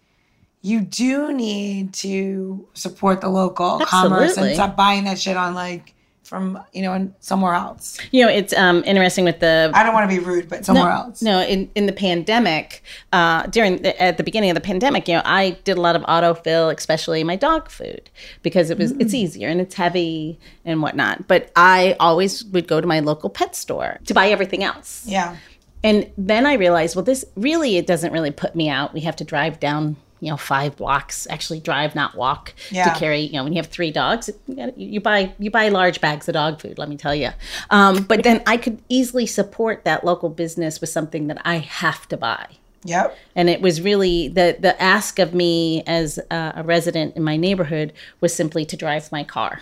you 0.63 0.81
do 0.81 1.33
need 1.33 1.95
to 1.95 2.69
support 2.75 3.21
the 3.21 3.29
local 3.29 3.81
commerce 3.81 4.37
and 4.37 4.55
stop 4.55 4.77
buying 4.77 5.05
that 5.05 5.19
shit 5.19 5.37
on 5.37 5.55
like 5.55 5.95
from 6.31 6.63
you 6.73 6.81
know 6.81 7.13
somewhere 7.19 7.55
else. 7.55 7.99
You 8.13 8.25
know, 8.25 8.31
it's 8.31 8.53
um, 8.53 8.85
interesting 8.85 9.25
with 9.25 9.41
the 9.41 9.73
I 9.75 9.83
don't 9.83 9.93
want 9.93 10.09
to 10.09 10.17
be 10.17 10.25
rude, 10.25 10.49
but 10.49 10.65
somewhere 10.65 10.91
else. 10.91 11.23
No, 11.23 11.43
in, 11.43 11.69
in 11.75 11.87
the 11.87 11.93
pandemic, 11.93 12.85
uh, 13.13 13.47
during 13.47 13.83
the, 13.83 14.01
at 14.01 14.17
the 14.17 14.23
beginning 14.23 14.49
of 14.49 14.55
the 14.55 14.61
pandemic, 14.61 15.09
you 15.09 15.15
know, 15.15 15.23
I 15.25 15.59
did 15.65 15.77
a 15.77 15.81
lot 15.81 15.97
of 15.97 16.03
autofill, 16.03 16.73
especially 16.73 17.25
my 17.25 17.35
dog 17.35 17.69
food, 17.69 18.11
because 18.43 18.71
it 18.71 18.79
was 18.79 18.93
it's 18.93 19.13
easier 19.13 19.49
and 19.49 19.61
it's 19.61 19.75
heavy 19.75 20.39
and 20.65 20.81
whatnot. 20.81 21.27
But 21.27 21.51
I 21.57 21.97
always 21.99 22.45
would 22.45 22.69
go 22.69 22.81
to 22.81 22.87
my 22.87 23.01
local 23.01 23.29
pet 23.29 23.57
store 23.57 23.99
to 24.07 24.15
buy 24.15 24.29
everything 24.29 24.63
else. 24.63 25.05
Yeah. 25.07 25.37
And 25.83 26.13
then 26.17 26.47
I 26.47 26.55
realized, 26.55 26.95
well, 26.95 27.05
this 27.05 27.25
really 27.35 27.77
it 27.77 27.89
doesn't 27.89 28.13
really 28.13 28.31
put 28.31 28.55
me 28.55 28.69
out. 28.69 28.95
We 28.95 29.01
have 29.01 29.17
to 29.17 29.25
drive 29.25 29.59
down, 29.59 29.97
you 30.21 30.31
know, 30.31 30.37
five 30.37 30.77
blocks. 30.77 31.27
Actually, 31.31 31.61
drive, 31.61 31.95
not 31.95 32.15
walk, 32.15 32.55
Yeah. 32.71 32.93
to 32.93 32.99
carry. 32.99 33.21
You 33.21 33.35
know, 33.35 33.45
when 33.45 33.53
you 33.53 33.59
have 33.59 33.67
three 33.71 33.91
dogs, 33.91 34.31
you, 34.47 34.55
gotta, 34.57 34.73
you 34.77 35.01
buy 35.01 35.33
you 35.39 35.51
buy 35.51 35.69
large 35.69 36.01
bags 36.01 36.29
of 36.29 36.35
dog 36.35 36.61
food. 36.61 36.79
Let 36.79 36.89
me 36.89 36.97
tell 36.97 37.15
you. 37.15 37.31
Um, 37.71 38.05
but 38.05 38.23
then 38.23 38.43
I 38.47 38.57
could 38.57 38.81
easily 38.89 39.27
support 39.27 39.85
that 39.85 40.05
local 40.05 40.29
business 40.29 40.81
with 40.81 40.91
something 40.91 41.27
that 41.29 41.41
I 41.45 41.59
have 41.59 42.07
to 42.09 42.17
buy. 42.17 42.47
Yep. 42.85 43.17
And 43.37 43.51
it 43.51 43.61
was 43.61 43.81
really 43.81 44.29
the 44.29 44.57
the 44.59 44.81
ask 44.81 45.19
of 45.19 45.35
me 45.35 45.83
as 45.87 46.19
a, 46.31 46.53
a 46.57 46.63
resident 46.63 47.17
in 47.17 47.23
my 47.23 47.37
neighborhood 47.37 47.93
was 48.21 48.35
simply 48.35 48.65
to 48.67 48.77
drive 48.77 49.11
my 49.13 49.25
car. 49.25 49.61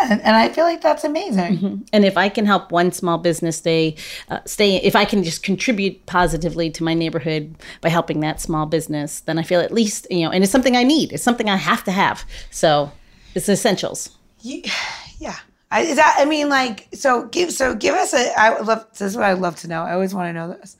And, 0.00 0.20
and 0.22 0.36
I 0.36 0.48
feel 0.48 0.64
like 0.64 0.80
that's 0.80 1.04
amazing. 1.04 1.86
And 1.92 2.04
if 2.04 2.16
I 2.16 2.28
can 2.28 2.46
help 2.46 2.70
one 2.70 2.92
small 2.92 3.18
business 3.18 3.56
stay, 3.56 3.96
uh, 4.28 4.40
stay, 4.44 4.76
if 4.76 4.94
I 4.94 5.04
can 5.04 5.24
just 5.24 5.42
contribute 5.42 6.06
positively 6.06 6.70
to 6.70 6.84
my 6.84 6.94
neighborhood 6.94 7.54
by 7.80 7.88
helping 7.88 8.20
that 8.20 8.40
small 8.40 8.66
business, 8.66 9.20
then 9.20 9.38
I 9.38 9.42
feel 9.42 9.60
at 9.60 9.72
least 9.72 10.06
you 10.10 10.24
know, 10.24 10.30
and 10.30 10.44
it's 10.44 10.52
something 10.52 10.76
I 10.76 10.84
need. 10.84 11.12
It's 11.12 11.22
something 11.22 11.48
I 11.48 11.56
have 11.56 11.84
to 11.84 11.92
have. 11.92 12.24
So 12.50 12.92
it's 13.34 13.48
essentials. 13.48 14.16
You, 14.42 14.62
yeah. 15.18 15.36
I, 15.70 15.82
is 15.82 15.96
that, 15.96 16.16
I 16.18 16.24
mean, 16.24 16.48
like, 16.48 16.88
so 16.94 17.26
give 17.26 17.52
so 17.52 17.74
give 17.74 17.94
us 17.94 18.14
a. 18.14 18.32
I 18.38 18.54
would 18.54 18.66
love. 18.66 18.86
This 18.92 19.02
is 19.02 19.16
what 19.16 19.26
I'd 19.26 19.38
love 19.38 19.56
to 19.56 19.68
know. 19.68 19.82
I 19.82 19.92
always 19.92 20.14
want 20.14 20.28
to 20.28 20.32
know 20.32 20.48
this. 20.48 20.76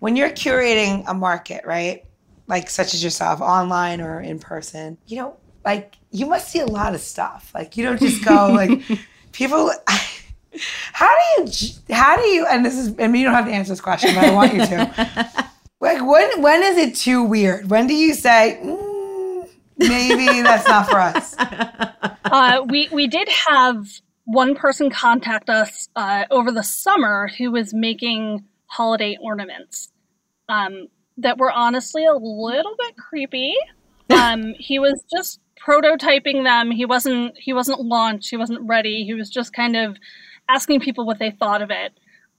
When 0.00 0.16
you're 0.16 0.30
curating 0.30 1.04
a 1.06 1.14
market, 1.14 1.64
right? 1.64 2.04
Like 2.48 2.68
such 2.68 2.92
as 2.94 3.02
yourself, 3.04 3.40
online 3.40 4.00
or 4.00 4.20
in 4.20 4.38
person, 4.38 4.98
you 5.06 5.18
know, 5.18 5.36
like 5.64 5.96
you 6.16 6.26
must 6.26 6.48
see 6.48 6.60
a 6.60 6.66
lot 6.66 6.94
of 6.94 7.00
stuff. 7.00 7.50
Like 7.54 7.76
you 7.76 7.84
don't 7.84 8.00
just 8.00 8.24
go 8.24 8.48
like 8.48 8.82
people. 9.32 9.70
How 10.92 11.14
do 11.14 11.42
you? 11.42 11.72
How 11.94 12.16
do 12.16 12.22
you? 12.22 12.46
And 12.46 12.64
this 12.64 12.76
is. 12.78 12.94
I 12.98 13.08
mean, 13.08 13.20
you 13.20 13.26
don't 13.26 13.34
have 13.34 13.44
to 13.44 13.52
answer 13.52 13.72
this 13.72 13.80
question, 13.80 14.14
but 14.14 14.24
I 14.24 14.32
want 14.32 14.54
you 14.54 14.60
to. 14.60 15.50
Like 15.78 16.00
when? 16.00 16.40
When 16.40 16.62
is 16.62 16.78
it 16.78 16.94
too 16.96 17.22
weird? 17.22 17.68
When 17.68 17.86
do 17.86 17.94
you 17.94 18.14
say? 18.14 18.58
Mm, 18.64 19.46
maybe 19.76 20.40
that's 20.40 20.66
not 20.66 20.88
for 20.88 20.98
us. 20.98 21.36
uh, 22.24 22.64
we 22.66 22.88
we 22.90 23.06
did 23.06 23.28
have 23.28 23.86
one 24.24 24.54
person 24.54 24.88
contact 24.88 25.50
us 25.50 25.90
uh, 25.94 26.24
over 26.30 26.50
the 26.50 26.62
summer 26.62 27.28
who 27.36 27.50
was 27.50 27.74
making 27.74 28.42
holiday 28.68 29.18
ornaments 29.20 29.92
um, 30.48 30.88
that 31.18 31.36
were 31.36 31.52
honestly 31.52 32.06
a 32.06 32.14
little 32.14 32.74
bit 32.78 32.96
creepy. 32.96 33.54
Um, 34.08 34.54
he 34.58 34.78
was 34.78 35.04
just 35.14 35.40
prototyping 35.64 36.44
them. 36.44 36.70
He 36.70 36.84
wasn't 36.84 37.36
he 37.38 37.52
wasn't 37.52 37.80
launched. 37.80 38.30
He 38.30 38.36
wasn't 38.36 38.60
ready. 38.68 39.04
He 39.04 39.14
was 39.14 39.30
just 39.30 39.52
kind 39.52 39.76
of 39.76 39.96
asking 40.48 40.80
people 40.80 41.06
what 41.06 41.18
they 41.18 41.30
thought 41.30 41.62
of 41.62 41.70
it. 41.70 41.92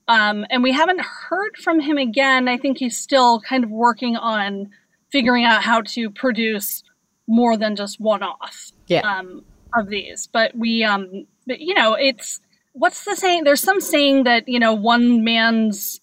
Um, 0.08 0.46
and 0.50 0.62
we 0.62 0.72
haven't 0.72 1.00
heard 1.02 1.56
from 1.58 1.80
him 1.80 1.98
again. 1.98 2.48
I 2.48 2.56
think 2.56 2.78
he's 2.78 2.96
still 2.96 3.40
kind 3.40 3.62
of 3.64 3.70
working 3.70 4.16
on 4.16 4.70
figuring 5.12 5.44
out 5.44 5.62
how 5.62 5.82
to 5.82 6.08
produce 6.10 6.82
more 7.26 7.56
than 7.58 7.76
just 7.76 8.00
one 8.00 8.22
off 8.22 8.72
Yeah. 8.86 9.00
um, 9.00 9.44
of 9.74 9.88
these. 9.88 10.26
But 10.32 10.54
we, 10.56 10.82
um, 10.82 11.26
but 11.46 11.60
you 11.60 11.74
know, 11.74 11.92
it's 11.94 12.40
what's 12.72 13.04
the 13.04 13.16
saying? 13.16 13.44
There's 13.44 13.60
some 13.60 13.82
saying 13.82 14.24
that 14.24 14.48
you 14.48 14.58
know, 14.58 14.72
one 14.72 15.24
man's 15.24 16.00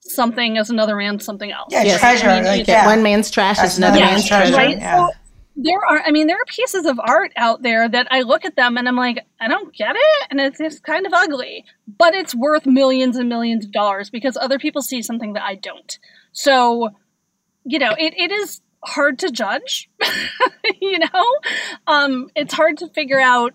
something 0.00 0.56
is 0.56 0.70
another 0.70 0.96
man's 0.96 1.24
something 1.24 1.50
else. 1.52 1.68
Yeah, 1.70 1.82
Yes. 1.82 2.00
treasure. 2.00 2.28
I 2.28 2.36
mean, 2.36 2.44
like, 2.44 2.66
yeah. 2.68 2.86
One 2.86 3.02
man's 3.02 3.30
trash 3.30 3.56
That's 3.58 3.72
is 3.72 3.78
another 3.78 3.98
another 3.98 4.12
man's 4.12 4.30
man's 4.30 4.50
treasure. 4.50 4.54
treasure. 4.54 4.68
Right. 4.70 4.78
Yeah. 4.78 5.06
So 5.08 5.12
there 5.56 5.80
are, 5.88 6.02
I 6.06 6.10
mean, 6.10 6.26
there 6.26 6.36
are 6.36 6.44
pieces 6.46 6.84
of 6.84 7.00
art 7.00 7.32
out 7.36 7.62
there 7.62 7.88
that 7.88 8.08
I 8.10 8.22
look 8.22 8.44
at 8.44 8.56
them 8.56 8.76
and 8.76 8.86
I'm 8.86 8.96
like, 8.96 9.24
I 9.40 9.48
don't 9.48 9.74
get 9.74 9.96
it, 9.96 10.26
and 10.30 10.38
it's 10.40 10.58
just 10.58 10.82
kind 10.82 11.06
of 11.06 11.14
ugly, 11.14 11.64
but 11.98 12.14
it's 12.14 12.34
worth 12.34 12.66
millions 12.66 13.16
and 13.16 13.28
millions 13.28 13.64
of 13.64 13.72
dollars 13.72 14.10
because 14.10 14.36
other 14.36 14.58
people 14.58 14.82
see 14.82 15.00
something 15.00 15.32
that 15.32 15.42
I 15.42 15.54
don't. 15.54 15.98
So, 16.32 16.90
you 17.64 17.78
know, 17.78 17.94
it, 17.98 18.14
it 18.18 18.30
is 18.30 18.60
hard 18.84 19.18
to 19.20 19.30
judge. 19.30 19.88
you 20.80 20.98
know, 20.98 21.24
um, 21.86 22.28
it's 22.36 22.54
hard 22.54 22.78
to 22.78 22.88
figure 22.88 23.20
out 23.20 23.54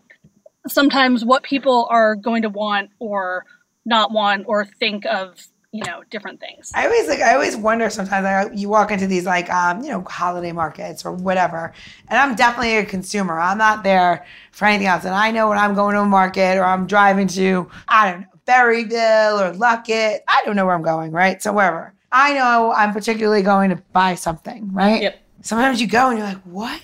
sometimes 0.67 1.24
what 1.24 1.43
people 1.43 1.88
are 1.89 2.15
going 2.15 2.41
to 2.41 2.50
want 2.50 2.89
or 3.00 3.46
not 3.86 4.12
want 4.12 4.46
or 4.48 4.65
think 4.65 5.05
of. 5.05 5.48
You 5.72 5.84
know, 5.86 6.04
different 6.10 6.42
things. 6.42 6.70
I 6.75 6.86
always 6.86 7.08
like. 7.08 7.22
I 7.22 7.34
always 7.34 7.56
wonder 7.56 7.90
sometimes. 7.90 8.24
Like, 8.25 8.60
you 8.60 8.68
walk 8.68 8.92
into 8.92 9.08
these 9.08 9.25
like, 9.25 9.50
um, 9.50 9.82
you 9.82 9.90
know, 9.90 10.01
holiday 10.01 10.51
markets 10.51 11.06
or 11.06 11.13
whatever, 11.13 11.74
and 12.10 12.20
I'm 12.20 12.36
definitely 12.36 12.78
a 12.78 12.86
consumer. 12.86 13.40
I'm 13.40 13.58
not 13.58 13.84
there 13.84 14.25
for 14.51 14.66
anything 14.66 14.88
else. 14.88 15.06
And 15.06 15.16
I 15.16 15.32
know 15.32 15.48
when 15.48 15.58
I'm 15.58 15.74
going 15.74 15.96
to 15.96 16.01
a 16.01 16.06
market 16.06 16.58
or 16.58 16.66
I'm 16.66 16.88
driving 16.88 17.28
to, 17.30 17.70
I 17.88 18.12
don't 18.12 18.22
know, 18.22 18.28
Berryville 18.46 19.40
or 19.40 19.54
Luckett. 19.54 20.20
I 20.28 20.42
don't 20.46 20.58
know 20.58 20.66
where 20.66 20.75
I'm 20.75 20.82
going. 20.82 21.12
Right, 21.12 21.42
so 21.42 21.54
wherever. 21.54 21.94
I 22.12 22.34
know 22.34 22.74
I'm 22.74 22.92
particularly 22.92 23.42
going 23.42 23.70
to 23.70 23.78
buy 23.94 24.16
something. 24.16 24.74
Right. 24.74 25.01
Yep. 25.04 25.22
Sometimes 25.44 25.80
you 25.80 25.88
go 25.88 26.10
and 26.10 26.18
you're 26.18 26.28
like, 26.28 26.42
what? 26.44 26.82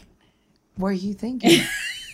were 0.77 0.91
you 0.91 1.13
thinking? 1.13 1.61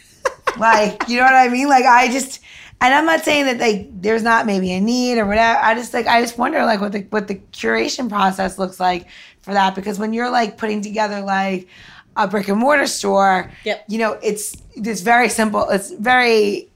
like, 0.57 1.07
you 1.07 1.17
know 1.17 1.23
what 1.23 1.35
I 1.35 1.49
mean? 1.49 1.67
Like, 1.67 1.85
I 1.85 2.11
just, 2.11 2.41
and 2.83 2.93
I'm 2.93 3.05
not 3.05 3.23
saying 3.23 3.45
that 3.45 3.57
like 3.59 3.87
there's 4.01 4.21
not 4.23 4.45
maybe 4.45 4.71
a 4.73 4.79
need 4.81 5.17
or 5.17 5.25
whatever. 5.25 5.59
I 5.61 5.73
just 5.73 5.93
like 5.93 6.05
I 6.05 6.21
just 6.21 6.37
wonder 6.37 6.63
like 6.65 6.81
what 6.81 6.91
the 6.91 7.01
what 7.09 7.27
the 7.27 7.35
curation 7.53 8.09
process 8.09 8.59
looks 8.59 8.79
like 8.79 9.07
for 9.41 9.53
that 9.53 9.73
because 9.73 9.97
when 9.97 10.13
you're 10.13 10.29
like 10.29 10.57
putting 10.57 10.81
together 10.81 11.21
like 11.21 11.67
a 12.15 12.27
brick 12.27 12.47
and 12.49 12.59
mortar 12.59 12.85
store, 12.85 13.51
Yep. 13.63 13.85
you 13.87 13.97
know, 13.97 14.19
it's 14.21 14.55
it's 14.75 15.01
very 15.01 15.29
simple. 15.29 15.67
It's 15.69 15.89
very 15.91 16.69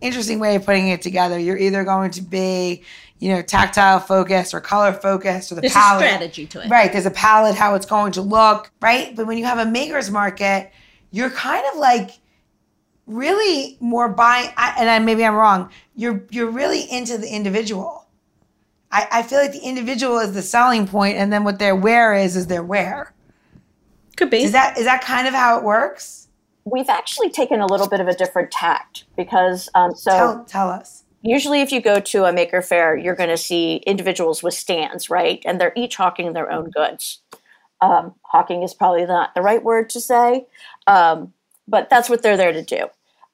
interesting 0.00 0.38
way 0.38 0.54
of 0.54 0.64
putting 0.64 0.88
it 0.88 1.02
together. 1.02 1.38
You're 1.38 1.56
either 1.58 1.82
going 1.82 2.10
to 2.12 2.22
be, 2.22 2.82
you 3.18 3.30
know, 3.30 3.40
tactile 3.42 4.00
focused 4.00 4.52
or 4.54 4.60
color 4.60 4.92
focused 4.92 5.50
or 5.50 5.54
the 5.56 5.62
There's 5.62 5.72
a 5.72 5.76
palette. 5.76 6.04
strategy 6.06 6.46
to 6.46 6.62
it. 6.62 6.68
Right. 6.70 6.92
There's 6.92 7.06
a 7.06 7.10
palette, 7.10 7.54
how 7.56 7.74
it's 7.74 7.86
going 7.86 8.12
to 8.12 8.20
look, 8.22 8.70
right? 8.82 9.16
But 9.16 9.26
when 9.26 9.38
you 9.38 9.46
have 9.46 9.58
a 9.58 9.64
maker's 9.64 10.10
market, 10.10 10.70
you're 11.10 11.30
kind 11.30 11.64
of 11.72 11.78
like 11.78 12.10
really 13.06 13.76
more 13.80 14.08
buying 14.08 14.50
I, 14.56 14.74
and 14.78 14.88
I, 14.88 14.98
maybe 14.98 15.24
I'm 15.24 15.34
wrong. 15.34 15.70
You're 15.94 16.24
you're 16.30 16.50
really 16.50 16.82
into 16.90 17.18
the 17.18 17.28
individual. 17.28 18.06
I, 18.90 19.08
I 19.10 19.22
feel 19.22 19.40
like 19.40 19.52
the 19.52 19.60
individual 19.60 20.18
is 20.18 20.32
the 20.32 20.42
selling 20.42 20.86
point, 20.86 21.16
and 21.16 21.32
then 21.32 21.44
what 21.44 21.58
their 21.58 21.74
wear 21.74 22.14
is 22.14 22.36
is 22.36 22.46
their 22.46 22.62
wear. 22.62 23.12
Could 24.16 24.30
be. 24.30 24.42
Is 24.42 24.52
that 24.52 24.78
is 24.78 24.84
that 24.84 25.02
kind 25.02 25.26
of 25.26 25.34
how 25.34 25.58
it 25.58 25.64
works? 25.64 26.28
We've 26.64 26.88
actually 26.88 27.30
taken 27.30 27.60
a 27.60 27.66
little 27.66 27.88
bit 27.88 28.00
of 28.00 28.08
a 28.08 28.14
different 28.14 28.50
tact 28.50 29.04
because 29.16 29.68
um, 29.74 29.94
so 29.94 30.10
Tell 30.10 30.44
tell 30.44 30.70
us. 30.70 31.04
usually 31.22 31.60
if 31.60 31.72
you 31.72 31.82
go 31.82 32.00
to 32.00 32.24
a 32.24 32.32
maker 32.32 32.62
fair, 32.62 32.96
you're 32.96 33.16
going 33.16 33.28
to 33.28 33.36
see 33.36 33.82
individuals 33.86 34.42
with 34.42 34.54
stands, 34.54 35.10
right? 35.10 35.42
And 35.44 35.60
they're 35.60 35.74
each 35.76 35.96
hawking 35.96 36.32
their 36.32 36.50
own 36.50 36.70
goods. 36.70 37.20
Um, 37.82 38.14
hawking 38.22 38.62
is 38.62 38.72
probably 38.72 39.04
not 39.04 39.34
the 39.34 39.42
right 39.42 39.62
word 39.62 39.90
to 39.90 40.00
say, 40.00 40.46
um, 40.86 41.33
but 41.66 41.90
that's 41.90 42.08
what 42.08 42.22
they're 42.22 42.36
there 42.36 42.52
to 42.52 42.62
do. 42.62 42.88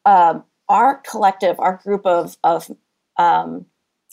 Um, 0.05 0.45
our 0.69 0.99
collective, 0.99 1.59
our 1.59 1.81
group 1.83 2.07
of, 2.07 2.37
of 2.45 2.71
um, 3.19 3.67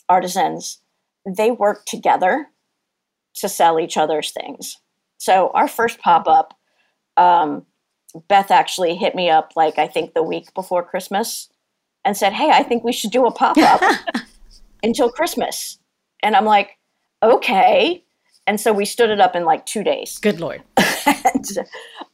artisans, 0.08 0.80
they 1.24 1.50
work 1.50 1.84
together 1.86 2.48
to 3.34 3.48
sell 3.48 3.78
each 3.78 3.96
other's 3.96 4.32
things. 4.32 4.78
So 5.18 5.50
our 5.54 5.68
first 5.68 5.98
pop 6.00 6.26
up, 6.26 6.58
um, 7.16 7.66
Beth 8.28 8.50
actually 8.50 8.96
hit 8.96 9.14
me 9.14 9.28
up 9.28 9.52
like 9.54 9.78
I 9.78 9.86
think 9.86 10.14
the 10.14 10.22
week 10.22 10.52
before 10.54 10.82
Christmas 10.82 11.48
and 12.04 12.16
said, 12.16 12.32
Hey, 12.32 12.50
I 12.50 12.62
think 12.62 12.84
we 12.84 12.92
should 12.92 13.10
do 13.10 13.26
a 13.26 13.30
pop 13.30 13.58
up 13.58 13.82
until 14.82 15.10
Christmas. 15.10 15.78
And 16.22 16.34
I'm 16.34 16.44
like, 16.44 16.78
Okay. 17.22 18.04
And 18.46 18.60
so 18.60 18.72
we 18.72 18.86
stood 18.86 19.10
it 19.10 19.20
up 19.20 19.36
in 19.36 19.44
like 19.44 19.66
two 19.66 19.84
days. 19.84 20.18
Good 20.18 20.40
lord. 20.40 20.62
And, 21.06 21.46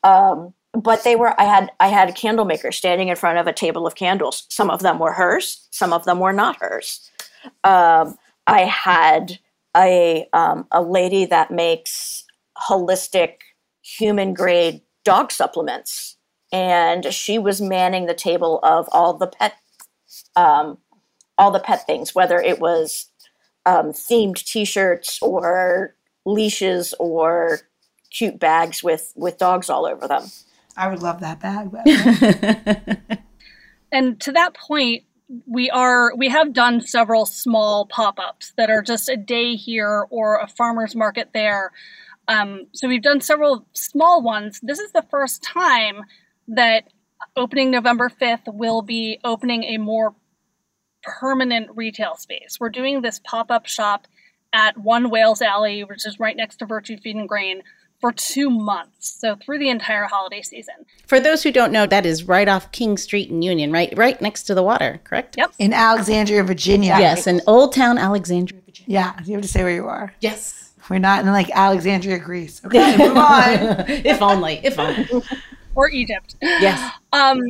um, 0.05 0.55
but 0.75 1.04
they 1.04 1.16
were, 1.16 1.38
I 1.40 1.45
had, 1.45 1.73
I 1.81 1.88
had 1.88 2.09
a 2.09 2.12
candle 2.12 2.45
maker 2.45 2.73
standing 2.73 3.09
in 3.09 3.16
front 3.16 3.38
of 3.38 3.47
a 3.47 3.52
table 3.52 3.87
of 3.87 3.95
candles. 3.95 4.47
Some 4.49 4.71
of 4.71 4.81
them 4.81 4.99
were 4.99 5.12
hers, 5.12 5.66
some 5.71 5.93
of 5.93 6.04
them 6.04 6.19
were 6.21 6.33
not 6.33 6.57
hers. 6.61 7.11
Um, 7.62 8.16
I 8.47 8.61
had 8.62 9.38
a, 9.76 10.28
um, 10.33 10.66
a 10.71 10.83
lady 10.83 11.25
that 11.26 11.50
makes 11.50 12.25
holistic 12.69 13.37
human 13.83 14.35
grade 14.35 14.81
dog 15.04 15.31
supplements. 15.33 16.16
And 16.52 17.12
she 17.12 17.38
was 17.38 17.61
manning 17.61 18.07
the 18.07 18.14
table 18.14 18.61
of 18.62 18.88
all 18.93 19.14
the 19.14 19.26
pet 19.26 19.54
um, 20.37 20.78
all 21.37 21.50
the 21.50 21.61
pet 21.61 21.87
things, 21.87 22.14
whether 22.14 22.38
it 22.40 22.61
was 22.61 23.07
um, 23.66 23.93
themed 23.93 24.45
T-shirts 24.45 25.19
or 25.21 25.97
leashes 26.25 26.95
or 26.99 27.61
cute 28.11 28.38
bags 28.38 28.83
with 28.83 29.12
with 29.16 29.38
dogs 29.38 29.69
all 29.69 29.87
over 29.87 30.07
them. 30.07 30.25
I 30.76 30.88
would 30.88 31.02
love 31.02 31.21
that 31.21 31.40
bag. 31.40 31.71
And 33.95 34.21
to 34.23 34.33
that 34.33 34.54
point 34.54 35.04
we 35.47 35.71
are 35.71 36.14
we 36.16 36.28
have 36.28 36.52
done 36.52 36.81
several 36.81 37.25
small 37.25 37.87
pop-ups 37.87 38.52
that 38.57 38.69
are 38.69 38.83
just 38.83 39.09
a 39.09 39.16
day 39.16 39.55
here 39.55 40.07
or 40.11 40.38
a 40.38 40.49
farmers 40.49 40.94
market 40.94 41.31
there. 41.33 41.70
Um, 42.27 42.66
so 42.72 42.88
we've 42.88 43.03
done 43.03 43.20
several 43.20 43.66
small 43.72 44.20
ones. 44.20 44.61
This 44.62 44.81
is 44.81 44.92
the 44.92 45.07
first 45.11 45.42
time 45.42 46.03
that 46.49 46.88
opening 47.37 47.70
november 47.70 48.11
5th 48.11 48.53
will 48.53 48.83
be 48.83 49.18
opening 49.25 49.62
a 49.64 49.79
more 49.79 50.14
permanent 51.03 51.70
retail 51.75 52.16
space. 52.16 52.59
We're 52.59 52.70
doing 52.70 53.01
this 53.01 53.20
pop-up 53.22 53.66
shop 53.66 54.07
at 54.53 54.77
one 54.77 55.09
wales 55.09 55.40
alley 55.40 55.85
which 55.85 56.05
is 56.05 56.18
right 56.18 56.37
next 56.37 56.57
to 56.57 56.66
virtue 56.66 56.99
feed 56.99 57.16
and 57.16 57.29
grain 57.29 57.62
for 58.05 58.12
two 58.12 58.51
months 58.51 59.19
so 59.19 59.35
through 59.35 59.59
the 59.59 59.71
entire 59.71 60.05
holiday 60.05 60.43
season 60.43 60.75
For 61.07 61.19
those 61.19 61.43
who 61.43 61.51
don't 61.51 61.73
know, 61.73 61.87
that 61.87 62.05
is 62.05 62.25
right 62.25 62.47
off 62.47 62.71
King 62.71 62.99
Street 62.99 63.31
in 63.31 63.40
Union, 63.40 63.73
right, 63.73 63.90
right 63.97 64.21
next 64.21 64.43
to 64.43 64.55
the 64.55 64.62
water, 64.62 65.01
correct? 65.05 65.37
Yep. 65.38 65.55
in 65.59 65.73
Alexandria, 65.73 66.43
Virginia. 66.43 66.97
Yes, 66.99 67.27
in 67.27 67.40
Old 67.47 67.73
Town 67.73 67.97
Alexandria, 67.97 68.61
Virginia. 68.61 68.93
Yeah, 68.93 69.19
you 69.25 69.33
have 69.33 69.40
to 69.40 69.49
say 69.49 69.62
where 69.62 69.75
you 69.75 69.87
are. 69.87 70.12
Yes. 70.21 70.75
We're 70.90 70.99
not 70.99 71.25
in 71.25 71.33
like 71.33 71.49
Alexandria, 71.55 72.19
Greece. 72.19 72.61
Okay, 72.62 72.95
move 72.99 73.17
on. 73.33 73.88
if 73.88 74.21
only, 74.21 74.61
if 74.62 74.79
only. 74.79 75.09
or 75.75 75.88
egypt 75.88 76.37
Yes. 76.43 76.93
Um, 77.14 77.40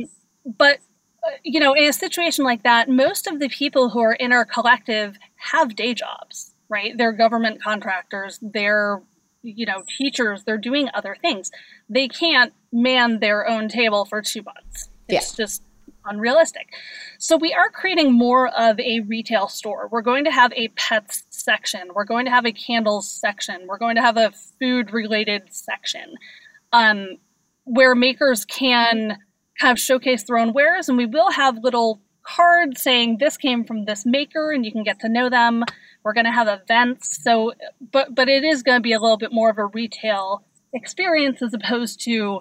but 0.45 0.79
uh, 1.27 1.31
you 1.43 1.59
know, 1.59 1.73
in 1.73 1.83
a 1.83 1.91
situation 1.91 2.45
like 2.45 2.63
that, 2.63 2.87
most 2.87 3.27
of 3.27 3.41
the 3.41 3.49
people 3.49 3.89
who 3.89 3.99
are 3.99 4.13
in 4.13 4.31
our 4.31 4.45
collective 4.45 5.17
have 5.35 5.75
day 5.75 5.93
jobs, 5.93 6.53
right? 6.69 6.97
They're 6.97 7.11
government 7.11 7.61
contractors, 7.61 8.39
they're 8.41 9.01
you 9.45 9.65
know 9.65 9.83
teachers, 9.97 10.43
they're 10.43 10.57
doing 10.57 10.89
other 10.93 11.15
things. 11.21 11.51
They 11.89 12.07
can't 12.07 12.53
man 12.71 13.19
their 13.19 13.47
own 13.47 13.69
table 13.69 14.05
for 14.05 14.21
two 14.21 14.41
months. 14.43 14.89
It's 15.07 15.35
just 15.35 15.63
unrealistic. 16.05 16.73
So 17.19 17.37
we 17.37 17.53
are 17.53 17.69
creating 17.69 18.13
more 18.13 18.47
of 18.47 18.79
a 18.79 19.01
retail 19.01 19.47
store. 19.47 19.87
We're 19.91 20.01
going 20.01 20.25
to 20.25 20.31
have 20.31 20.51
a 20.53 20.67
pets 20.69 21.23
section. 21.29 21.89
We're 21.93 22.05
going 22.05 22.25
to 22.25 22.31
have 22.31 22.45
a 22.45 22.51
candles 22.51 23.09
section. 23.09 23.65
We're 23.67 23.77
going 23.77 23.95
to 23.95 24.01
have 24.01 24.17
a 24.17 24.31
food 24.59 24.93
related 24.93 25.43
section. 25.51 26.15
Um, 26.73 27.17
where 27.65 27.95
makers 27.95 28.45
can 28.45 29.17
kind 29.59 29.71
of 29.71 29.79
showcase 29.79 30.23
their 30.23 30.37
own 30.37 30.53
wares 30.53 30.87
and 30.87 30.97
we 30.97 31.05
will 31.05 31.31
have 31.31 31.57
little 31.63 32.01
cards 32.23 32.81
saying 32.81 33.17
this 33.19 33.37
came 33.37 33.63
from 33.63 33.85
this 33.85 34.05
maker 34.05 34.51
and 34.51 34.65
you 34.65 34.71
can 34.71 34.83
get 34.83 34.99
to 34.99 35.09
know 35.09 35.29
them 35.29 35.63
we're 36.05 36.13
going 36.13 36.25
to 36.25 36.31
have 36.31 36.47
events 36.47 37.21
so 37.21 37.51
but 37.91 38.15
but 38.15 38.29
it 38.29 38.45
is 38.45 38.63
going 38.63 38.77
to 38.77 38.81
be 38.81 38.93
a 38.93 38.99
little 38.99 39.17
bit 39.17 39.33
more 39.33 39.49
of 39.49 39.57
a 39.57 39.65
retail 39.65 40.45
experience 40.71 41.41
as 41.41 41.53
opposed 41.53 41.99
to 41.99 42.39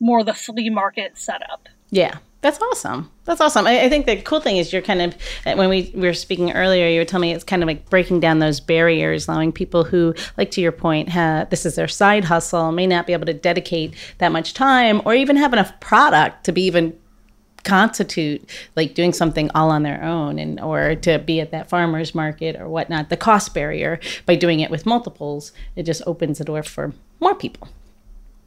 more 0.00 0.24
the 0.24 0.32
flea 0.32 0.70
market 0.70 1.18
setup 1.18 1.68
Yeah, 1.90 2.18
that's 2.40 2.58
awesome. 2.60 3.10
That's 3.24 3.40
awesome. 3.40 3.66
I, 3.66 3.82
I 3.82 3.88
think 3.88 4.06
the 4.06 4.20
cool 4.22 4.40
thing 4.40 4.56
is 4.56 4.72
you're 4.72 4.82
kind 4.82 5.02
of 5.02 5.14
uh, 5.44 5.54
when 5.54 5.68
we, 5.68 5.92
we 5.94 6.02
were 6.02 6.14
speaking 6.14 6.52
earlier, 6.52 6.88
you 6.88 7.00
were 7.00 7.04
telling 7.04 7.28
me 7.28 7.34
it's 7.34 7.44
kind 7.44 7.62
of 7.62 7.66
like 7.66 7.90
breaking 7.90 8.20
down 8.20 8.38
those 8.38 8.60
barriers, 8.60 9.28
allowing 9.28 9.52
people 9.52 9.84
who, 9.84 10.14
like 10.38 10.50
to 10.52 10.60
your 10.60 10.72
point, 10.72 11.10
ha 11.10 11.46
this 11.50 11.66
is 11.66 11.74
their 11.74 11.88
side 11.88 12.24
hustle, 12.24 12.72
may 12.72 12.86
not 12.86 13.06
be 13.06 13.12
able 13.12 13.26
to 13.26 13.34
dedicate 13.34 13.94
that 14.18 14.32
much 14.32 14.54
time 14.54 15.02
or 15.04 15.14
even 15.14 15.36
have 15.36 15.52
enough 15.52 15.78
product 15.80 16.44
to 16.44 16.52
be 16.52 16.62
even 16.62 16.96
constitute 17.64 18.48
like 18.76 18.94
doing 18.94 19.12
something 19.12 19.50
all 19.54 19.70
on 19.70 19.82
their 19.82 20.02
own 20.02 20.38
and 20.38 20.58
or 20.60 20.94
to 20.94 21.18
be 21.18 21.40
at 21.40 21.50
that 21.50 21.68
farmers 21.68 22.14
market 22.14 22.56
or 22.56 22.68
whatnot 22.68 23.08
the 23.10 23.16
cost 23.16 23.52
barrier 23.54 24.00
by 24.26 24.34
doing 24.34 24.60
it 24.60 24.70
with 24.70 24.86
multiples 24.86 25.52
it 25.76 25.84
just 25.84 26.02
opens 26.06 26.38
the 26.38 26.44
door 26.44 26.62
for 26.62 26.92
more 27.20 27.34
people 27.34 27.68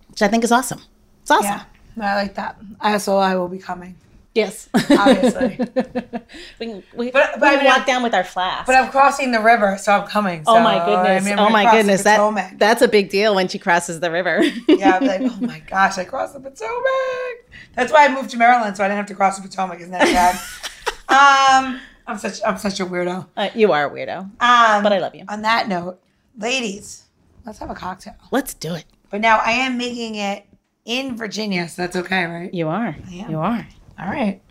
which 0.10 0.21
i 0.21 0.28
think 0.28 0.43
is 0.43 0.52
awesome 0.52 0.82
it's 1.21 1.32
awesome 1.32 1.62
Yeah, 1.95 2.12
I 2.12 2.15
like 2.15 2.34
that. 2.36 2.58
I 2.82 2.97
so 2.97 3.17
I 3.17 3.36
will 3.36 3.47
be 3.47 3.60
coming. 3.60 3.95
Yes 4.36 4.67
Obviously, 4.74 5.60
we 6.60 6.65
can, 6.65 6.84
we, 6.96 7.12
But- 7.12 7.39
but 7.39 7.41
we 7.41 7.48
I 7.48 7.56
mean, 7.58 7.65
walk 7.65 7.86
down 7.86 8.02
with 8.04 8.13
our 8.13 8.24
flask 8.24 8.65
but 8.65 8.76
I'm 8.76 8.89
crossing 8.91 9.32
the 9.32 9.39
river, 9.41 9.78
so 9.80 9.91
I'm 9.91 10.08
coming. 10.08 10.43
oh 10.48 10.60
my 10.62 10.84
goodness 10.86 11.26
I 11.26 11.30
mean, 11.30 11.39
oh 11.39 11.50
my 11.50 11.69
goodness 11.72 12.04
that 12.04 12.56
that's 12.58 12.82
a 12.82 12.88
big 12.88 13.10
deal 13.10 13.36
when 13.36 13.48
she 13.48 13.60
crosses 13.60 14.00
the 14.00 14.10
river 14.12 14.41
yeah, 14.67 14.98
I'm 14.98 15.06
like, 15.06 15.22
oh 15.24 15.38
my 15.41 15.60
gosh, 15.60 15.98
I 15.98 16.04
crossed 16.06 16.34
the 16.34 16.39
Potomac. 16.39 17.52
That's 17.76 17.91
why 17.91 18.06
I 18.06 18.13
moved 18.13 18.30
to 18.32 18.38
Maryland, 18.38 18.76
so 18.78 18.84
I 18.84 18.88
didn't 18.88 18.98
have 18.98 19.06
to 19.08 19.15
cross 19.15 19.38
the 19.39 19.48
Potomac. 19.48 19.80
Isn't 19.80 19.91
that 19.91 20.08
sad? 20.08 21.65
um, 21.65 21.80
I'm 22.08 22.17
such 22.17 22.39
I'm 22.46 22.58
such 22.58 22.80
a 22.80 22.86
weirdo. 22.86 23.28
Uh, 23.38 23.50
you 23.56 23.72
are 23.72 23.86
a 23.88 23.89
weirdo 23.89 24.19
Um, 24.41 24.84
but 24.84 24.91
i 24.93 25.00
love 25.00 25.15
you 25.15 25.26
on 25.30 25.41
that 25.43 25.67
note, 25.67 26.00
ladies, 26.38 27.04
let's 27.46 27.60
have 27.60 27.69
a 27.69 27.76
cocktail. 27.76 28.15
let's 28.32 28.54
do 28.54 28.74
it 28.76 28.86
But 29.10 29.22
now 29.22 29.38
I 29.39 29.52
am 29.52 29.78
making 29.78 30.15
it 30.15 30.46
in 30.86 31.15
Virginia, 31.15 31.67
so 31.69 31.84
that's 31.84 31.96
okay, 31.96 32.26
right? 32.26 32.54
you 32.54 32.67
are 32.67 32.96
you 33.12 33.39
are 33.39 33.67
All 34.03 34.09
right. 34.09 34.41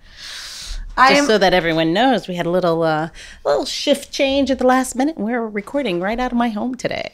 I 0.94 1.10
just 1.10 1.22
am. 1.22 1.26
so 1.26 1.38
that 1.38 1.54
everyone 1.54 1.94
knows, 1.94 2.28
we 2.28 2.34
had 2.34 2.44
a 2.44 2.50
little 2.50 2.82
uh, 2.82 3.08
little 3.44 3.64
shift 3.64 4.12
change 4.12 4.50
at 4.50 4.58
the 4.58 4.66
last 4.66 4.94
minute. 4.94 5.16
We're 5.16 5.46
recording 5.46 6.00
right 6.00 6.20
out 6.20 6.32
of 6.32 6.38
my 6.38 6.50
home 6.50 6.74
today. 6.74 7.08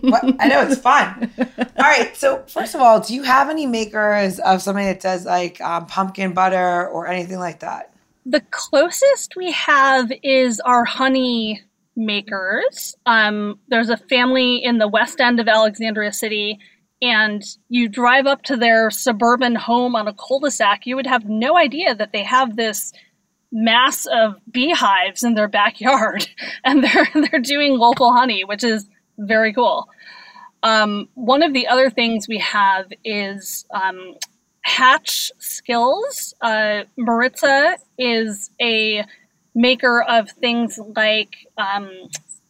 What? 0.00 0.24
I 0.40 0.48
know 0.48 0.62
it's 0.62 0.80
fun. 0.80 1.30
All 1.38 1.66
right. 1.78 2.16
So 2.16 2.44
first 2.48 2.74
of 2.74 2.80
all, 2.80 3.00
do 3.00 3.14
you 3.14 3.22
have 3.22 3.48
any 3.48 3.66
makers 3.66 4.40
of 4.40 4.62
something 4.62 4.84
that 4.84 5.00
does 5.00 5.26
like 5.26 5.60
um, 5.60 5.86
pumpkin 5.86 6.34
butter 6.34 6.88
or 6.88 7.06
anything 7.06 7.38
like 7.38 7.60
that? 7.60 7.90
the 8.26 8.40
closest 8.50 9.34
we 9.36 9.50
have 9.52 10.10
is 10.22 10.60
our 10.60 10.84
honey 10.84 11.62
makers 11.96 12.94
um, 13.06 13.58
there's 13.68 13.90
a 13.90 13.96
family 13.96 14.62
in 14.62 14.78
the 14.78 14.88
west 14.88 15.20
end 15.20 15.40
of 15.40 15.48
alexandria 15.48 16.12
city 16.12 16.58
and 17.02 17.42
you 17.68 17.88
drive 17.88 18.26
up 18.26 18.42
to 18.42 18.56
their 18.56 18.90
suburban 18.90 19.54
home 19.54 19.96
on 19.96 20.06
a 20.06 20.12
cul-de-sac, 20.12 20.86
you 20.86 20.96
would 20.96 21.06
have 21.06 21.28
no 21.28 21.56
idea 21.56 21.94
that 21.94 22.12
they 22.12 22.22
have 22.22 22.56
this 22.56 22.92
mass 23.52 24.06
of 24.06 24.36
beehives 24.50 25.24
in 25.24 25.34
their 25.34 25.48
backyard 25.48 26.28
and 26.64 26.84
they're 26.84 27.08
they're 27.30 27.40
doing 27.40 27.78
local 27.78 28.12
honey, 28.12 28.44
which 28.44 28.64
is 28.64 28.86
very 29.18 29.52
cool. 29.52 29.88
Um, 30.62 31.08
one 31.14 31.42
of 31.42 31.52
the 31.52 31.68
other 31.68 31.90
things 31.90 32.28
we 32.28 32.38
have 32.38 32.92
is 33.02 33.64
um, 33.72 34.14
Hatch 34.62 35.32
Skills. 35.38 36.34
Uh, 36.40 36.82
Maritza 36.98 37.78
is 37.98 38.50
a 38.60 39.04
maker 39.54 40.02
of 40.02 40.30
things 40.30 40.78
like 40.96 41.34
um, 41.56 41.90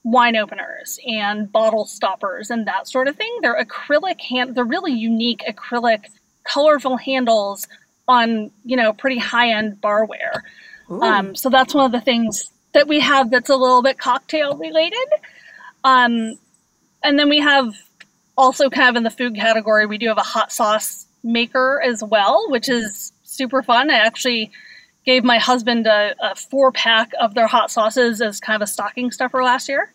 wine 0.03 0.37
openers 0.37 0.99
and 1.07 1.51
bottle 1.53 1.85
stoppers 1.85 2.51
and 2.51 2.67
that 2.67 2.89
sort 2.89 3.09
of 3.09 3.17
thing. 3.17 3.39
They're 3.43 3.63
acrylic 3.63 4.21
hand. 4.21 4.55
They're 4.55 4.65
really 4.65 4.93
unique 4.93 5.43
acrylic, 5.49 6.07
colorful 6.45 6.97
handles 6.97 7.67
on 8.09 8.51
you 8.65 8.77
know 8.77 8.93
pretty 8.93 9.19
high 9.19 9.51
end 9.51 9.81
barware. 9.81 10.43
Um, 10.91 11.37
so 11.37 11.51
that's 11.51 11.73
one 11.73 11.85
of 11.87 11.93
the 11.93 12.01
things 12.01 12.51
that 12.73 12.89
we 12.89 12.99
have 12.99 13.31
that's 13.31 13.49
a 13.49 13.57
little 13.57 13.83
bit 13.83 13.99
cocktail 13.99 14.57
related. 14.57 15.09
Um, 15.85 16.37
and 17.05 17.19
then 17.19 17.29
we 17.29 17.39
have 17.39 17.75
also 18.37 18.71
kind 18.71 18.89
of 18.89 18.97
in 18.97 19.03
the 19.05 19.11
food 19.11 19.37
category, 19.37 19.87
we 19.87 19.99
do 19.99 20.09
have 20.09 20.19
a 20.19 20.23
hot 20.23 20.51
sauce 20.51 21.07
maker 21.23 21.81
as 21.85 22.03
well, 22.03 22.51
which 22.51 22.69
is 22.69 23.13
super 23.23 23.63
fun. 23.63 23.91
I 23.91 23.99
actually 23.99 24.51
gave 25.07 25.25
my 25.25 25.39
husband 25.39 25.87
a, 25.87 26.15
a 26.21 26.35
four 26.35 26.73
pack 26.73 27.11
of 27.21 27.35
their 27.35 27.47
hot 27.47 27.71
sauces 27.71 28.21
as 28.21 28.41
kind 28.41 28.61
of 28.61 28.63
a 28.63 28.67
stocking 28.67 29.11
stuffer 29.11 29.43
last 29.43 29.69
year. 29.69 29.93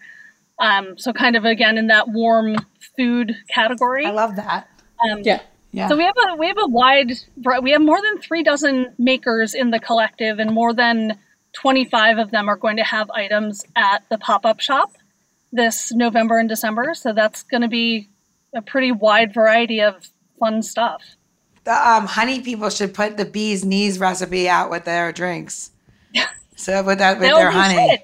Um, 0.60 0.98
so 0.98 1.14
kind 1.14 1.36
of 1.36 1.46
again 1.46 1.78
in 1.78 1.88
that 1.88 2.10
warm 2.10 2.56
food 2.96 3.36
category. 3.50 4.06
I 4.06 4.12
love 4.12 4.36
that. 4.38 4.70
Um, 5.04 5.22
Yeah. 5.24 5.42
Yeah. 5.72 5.90
So 5.90 5.98
we 5.98 6.06
have 6.06 6.16
a 6.30 6.36
we 6.36 6.48
have 6.48 6.58
a 6.58 6.68
wide 6.68 7.12
we 7.62 7.72
have 7.72 7.82
more 7.82 8.02
than 8.02 8.22
three 8.22 8.44
dozen 8.44 8.94
makers 8.98 9.54
in 9.54 9.72
the 9.72 9.80
collective, 9.80 10.40
and 10.40 10.52
more 10.52 10.74
than 10.74 11.20
twenty 11.52 11.84
five 11.84 12.18
of 12.18 12.32
them 12.32 12.48
are 12.48 12.56
going 12.56 12.78
to 12.78 12.84
have 12.84 13.12
items 13.12 13.66
at 13.76 14.04
the 14.10 14.18
pop 14.18 14.46
up 14.46 14.62
shop 14.62 14.94
this 15.52 15.92
November 15.92 16.38
and 16.40 16.48
December. 16.48 16.94
So 16.94 17.12
that's 17.12 17.44
going 17.44 17.62
to 17.62 17.68
be 17.68 18.08
a 18.56 18.62
pretty 18.62 18.94
wide 18.94 19.34
variety 19.34 19.82
of 19.82 20.08
fun 20.40 20.62
stuff. 20.62 21.15
The 21.66 21.74
um, 21.90 22.06
honey 22.06 22.42
people 22.42 22.70
should 22.70 22.94
put 22.94 23.18
the 23.18 23.26
bee's 23.26 23.66
knees 23.66 24.00
recipe 24.00 24.48
out 24.48 24.70
with 24.70 24.86
their 24.86 25.12
drinks. 25.12 25.72
So 26.58 26.82
with 26.84 27.00
that 27.00 27.20
with 27.20 27.28
That 27.30 27.36
their 27.36 27.52
honey. 27.52 27.76
good. 27.90 28.00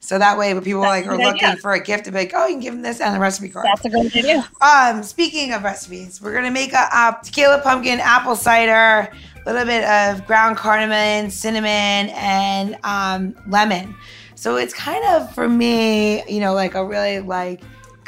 So 0.00 0.18
that 0.18 0.38
way 0.38 0.54
when 0.54 0.64
people 0.64 0.80
like 0.80 1.04
That's 1.04 1.12
a 1.12 1.14
are 1.14 1.16
good 1.18 1.26
looking 1.26 1.44
idea. 1.48 1.60
for 1.60 1.72
a 1.74 1.80
gift 1.84 2.06
to 2.06 2.10
be 2.12 2.16
like, 2.20 2.32
oh, 2.34 2.46
you 2.46 2.54
can 2.54 2.60
give 2.60 2.72
them 2.72 2.82
this 2.82 2.98
and 2.98 3.14
a 3.14 3.20
recipe 3.20 3.50
card. 3.50 3.66
That's 3.66 3.84
a 3.84 3.90
great 3.90 4.16
idea. 4.16 4.48
Um, 4.62 5.02
speaking 5.02 5.52
of 5.52 5.62
recipes, 5.64 6.18
we're 6.22 6.32
gonna 6.32 6.50
make 6.50 6.72
a, 6.72 6.88
uh 6.90 7.12
tequila 7.22 7.60
pumpkin 7.60 8.00
apple 8.00 8.36
cider, 8.36 8.72
a 9.12 9.52
little 9.52 9.66
bit 9.66 9.84
of 9.84 10.26
ground 10.26 10.56
cardamom, 10.56 11.28
cinnamon, 11.30 12.08
and 12.16 12.78
um, 12.84 13.34
lemon. 13.46 13.94
So 14.34 14.56
it's 14.56 14.72
kind 14.72 15.04
of 15.10 15.34
for 15.34 15.46
me, 15.46 16.22
you 16.26 16.40
know, 16.40 16.54
like 16.54 16.74
a 16.74 16.82
really 16.82 17.20
like 17.20 17.60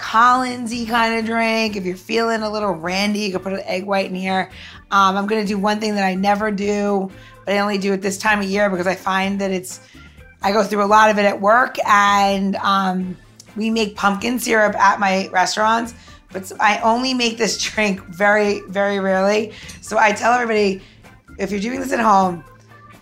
Collinsy 0.02 0.86
kind 0.88 1.14
of 1.14 1.24
drink. 1.24 1.76
If 1.76 1.84
you're 1.84 1.96
feeling 1.96 2.42
a 2.42 2.50
little 2.50 2.72
randy, 2.72 3.20
you 3.20 3.30
can 3.30 3.40
put 3.40 3.52
an 3.52 3.60
egg 3.64 3.84
white 3.84 4.06
in 4.06 4.14
here. 4.14 4.50
Um, 4.90 5.16
I'm 5.16 5.26
gonna 5.26 5.46
do 5.46 5.56
one 5.56 5.80
thing 5.80 5.94
that 5.94 6.04
I 6.04 6.14
never 6.14 6.50
do, 6.50 7.10
but 7.46 7.54
I 7.54 7.58
only 7.60 7.78
do 7.78 7.92
it 7.92 8.02
this 8.02 8.18
time 8.18 8.40
of 8.40 8.46
year 8.46 8.68
because 8.68 8.86
I 8.86 8.96
find 8.96 9.40
that 9.40 9.52
it's 9.52 9.80
I 10.42 10.50
go 10.52 10.64
through 10.64 10.82
a 10.82 10.86
lot 10.86 11.08
of 11.08 11.18
it 11.18 11.24
at 11.24 11.40
work, 11.40 11.76
and 11.86 12.56
um, 12.56 13.16
we 13.56 13.70
make 13.70 13.94
pumpkin 13.94 14.38
syrup 14.40 14.74
at 14.74 14.98
my 14.98 15.28
restaurants. 15.28 15.94
But 16.32 16.50
I 16.58 16.78
only 16.80 17.14
make 17.14 17.38
this 17.38 17.62
drink 17.62 18.00
very, 18.06 18.60
very 18.68 18.98
rarely. 18.98 19.52
So 19.80 19.98
I 19.98 20.12
tell 20.12 20.32
everybody, 20.32 20.82
if 21.38 21.50
you're 21.50 21.60
doing 21.60 21.80
this 21.80 21.92
at 21.92 22.00
home 22.00 22.44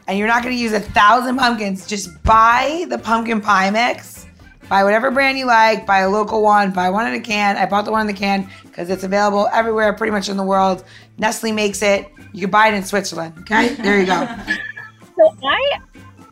and 0.07 0.19
you're 0.19 0.29
not 0.29 0.43
going 0.43 0.55
to 0.55 0.61
use 0.61 0.73
a 0.73 0.81
thousand 0.81 1.39
pumpkins, 1.39 1.87
just 1.87 2.23
buy 2.25 2.85
the 2.89 2.99
pumpkin 2.99 3.41
pie 3.41 3.71
mix. 3.71 4.27
Buy 4.71 4.85
whatever 4.85 5.11
brand 5.11 5.37
you 5.37 5.47
like. 5.47 5.85
Buy 5.85 5.99
a 5.99 6.09
local 6.09 6.43
one. 6.43 6.71
Buy 6.71 6.89
one 6.91 7.07
in 7.09 7.15
a 7.15 7.21
can. 7.21 7.57
I 7.57 7.67
bought 7.67 7.85
the 7.85 7.91
one 7.91 8.03
in 8.03 8.07
the 8.07 8.13
can 8.19 8.49
because 8.63 8.89
it's 8.89 9.03
available 9.03 9.49
everywhere, 9.53 9.93
pretty 9.93 10.13
much 10.13 10.29
in 10.29 10.37
the 10.37 10.45
world. 10.45 10.85
Nestle 11.19 11.51
makes 11.53 11.83
it. 11.83 12.09
You 12.33 12.43
can 12.43 12.51
buy 12.51 12.69
it 12.69 12.75
in 12.75 12.85
Switzerland. 12.85 13.35
Okay, 13.41 13.75
there 13.75 13.99
you 14.01 14.07
go. 14.07 14.27
So 15.17 15.37
I 15.45 15.81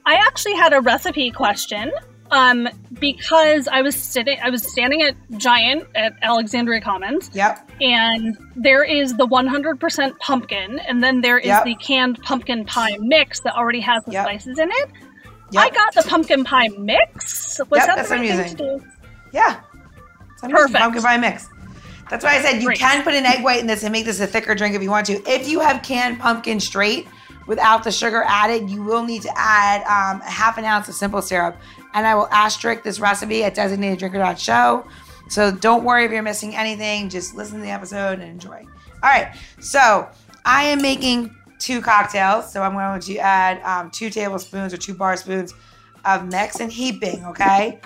I 0.07 0.15
actually 0.15 0.55
had 0.55 0.73
a 0.73 0.81
recipe 0.81 1.31
question 1.31 1.93
um, 2.31 2.67
because 2.99 3.69
I 3.69 3.83
was 3.83 3.95
sitting 3.95 4.39
I 4.43 4.49
was 4.49 4.63
standing 4.63 5.03
at 5.03 5.15
Giant 5.37 5.87
at 5.95 6.15
Alexandria 6.23 6.81
Commons 6.81 7.31
Yep. 7.35 7.71
and 7.83 8.35
there 8.57 8.83
is 8.85 9.15
the 9.17 9.27
100% 9.27 10.19
pumpkin 10.21 10.79
and 10.89 11.03
then 11.05 11.21
there 11.21 11.37
is 11.39 11.47
Yep. 11.49 11.65
the 11.65 11.75
canned 11.75 12.23
pumpkin 12.23 12.65
pie 12.65 12.97
mix 13.01 13.41
that 13.41 13.55
already 13.57 13.81
has 13.81 14.03
the 14.05 14.13
Yep. 14.13 14.25
spices 14.25 14.59
in 14.59 14.71
it. 14.71 14.91
Yep. 15.51 15.65
I 15.65 15.71
got 15.71 15.95
the 15.95 16.03
pumpkin 16.09 16.45
pie 16.45 16.69
mix. 16.79 17.59
Was 17.59 17.79
Yep, 17.79 17.87
that 17.87 17.97
that's 17.97 18.09
the 18.11 18.17
right 18.17 18.29
thing 18.49 18.57
to 18.57 18.79
do? 18.79 18.87
Yeah. 19.33 19.61
So 20.37 20.47
I'm 20.47 20.51
Perfect. 20.51 20.79
Pumpkin 20.79 21.03
pie 21.03 21.17
mix. 21.17 21.49
That's 22.11 22.25
why 22.25 22.37
I 22.37 22.43
said 22.43 22.61
you 22.61 22.67
Great. 22.67 22.79
can 22.79 23.03
put 23.03 23.15
an 23.15 23.27
egg 23.27 23.43
white 23.45 23.61
in 23.61 23.67
this 23.67 23.83
and 23.83 23.93
make 23.93 24.07
this 24.07 24.21
a 24.21 24.27
thicker 24.27 24.55
drink 24.55 24.75
if 24.75 24.83
you 24.83 24.91
want 24.91 25.07
to. 25.07 25.23
If 25.31 25.49
you 25.49 25.61
have 25.61 25.83
canned 25.83 26.19
pumpkin 26.19 26.59
straight 26.61 27.07
without 27.47 27.85
the 27.85 27.91
sugar 27.93 28.23
added, 28.27 28.71
you 28.71 28.83
will 28.83 29.05
need 29.05 29.23
to 29.23 29.31
add 29.37 29.83
um, 29.83 30.21
a 30.23 30.31
half 30.31 30.57
an 30.59 30.65
ounce 30.65 30.89
of 30.89 30.95
simple 30.95 31.21
syrup. 31.21 31.57
And 31.95 32.07
I 32.07 32.15
will 32.15 32.29
asterisk 32.29 32.83
this 32.83 32.99
recipe 33.01 33.45
at 33.45 33.55
designateddrinker.show. 33.55 34.87
So 35.29 35.51
don't 35.51 35.85
worry 35.85 36.05
if 36.07 36.11
you're 36.11 36.23
missing 36.23 36.57
anything. 36.57 37.11
Just 37.11 37.35
listen 37.35 37.57
to 37.59 37.63
the 37.63 37.71
episode 37.71 38.21
and 38.21 38.31
enjoy. 38.31 38.65
All 39.03 39.11
right. 39.11 39.35
So 39.61 40.09
I 40.47 40.65
am 40.65 40.81
making 40.81 41.35
two 41.59 41.81
cocktails. 41.81 42.53
So 42.53 42.63
I'm 42.63 42.73
going 42.73 43.01
to 43.01 43.19
add 43.19 43.63
um, 43.63 43.91
two 43.91 44.11
tablespoons 44.11 44.73
or 44.73 44.77
two 44.77 44.95
bar 44.95 45.17
spoons 45.17 45.55
of 46.05 46.27
mix 46.27 46.61
and 46.61 46.73
heaping, 46.73 47.25
okay? 47.27 47.81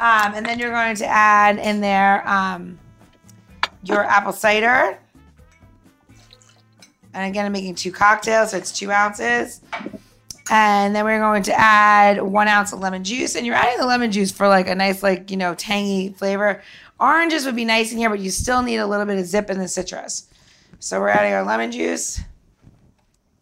Um, 0.00 0.34
and 0.34 0.44
then 0.44 0.58
you're 0.58 0.70
going 0.70 0.96
to 0.96 1.06
add 1.06 1.58
in 1.58 1.80
there 1.80 2.28
um, 2.28 2.78
your 3.82 4.04
apple 4.04 4.32
cider. 4.32 4.98
And 7.14 7.30
again, 7.30 7.46
I'm 7.46 7.52
making 7.52 7.74
two 7.74 7.90
cocktails, 7.90 8.50
so 8.50 8.58
it's 8.58 8.70
two 8.70 8.92
ounces. 8.92 9.60
And 10.50 10.94
then 10.94 11.04
we're 11.04 11.18
going 11.18 11.42
to 11.44 11.58
add 11.58 12.22
one 12.22 12.48
ounce 12.48 12.72
of 12.72 12.80
lemon 12.80 13.04
juice. 13.04 13.34
And 13.34 13.44
you're 13.44 13.54
adding 13.54 13.78
the 13.78 13.86
lemon 13.86 14.12
juice 14.12 14.30
for 14.30 14.48
like 14.48 14.68
a 14.68 14.74
nice, 14.74 15.02
like, 15.02 15.30
you 15.30 15.36
know, 15.36 15.54
tangy 15.54 16.10
flavor. 16.10 16.62
Oranges 17.00 17.44
would 17.44 17.56
be 17.56 17.64
nice 17.64 17.92
in 17.92 17.98
here, 17.98 18.08
but 18.08 18.20
you 18.20 18.30
still 18.30 18.62
need 18.62 18.76
a 18.76 18.86
little 18.86 19.06
bit 19.06 19.18
of 19.18 19.26
zip 19.26 19.50
in 19.50 19.58
the 19.58 19.68
citrus. 19.68 20.28
So 20.78 21.00
we're 21.00 21.08
adding 21.08 21.32
our 21.32 21.44
lemon 21.44 21.72
juice. 21.72 22.20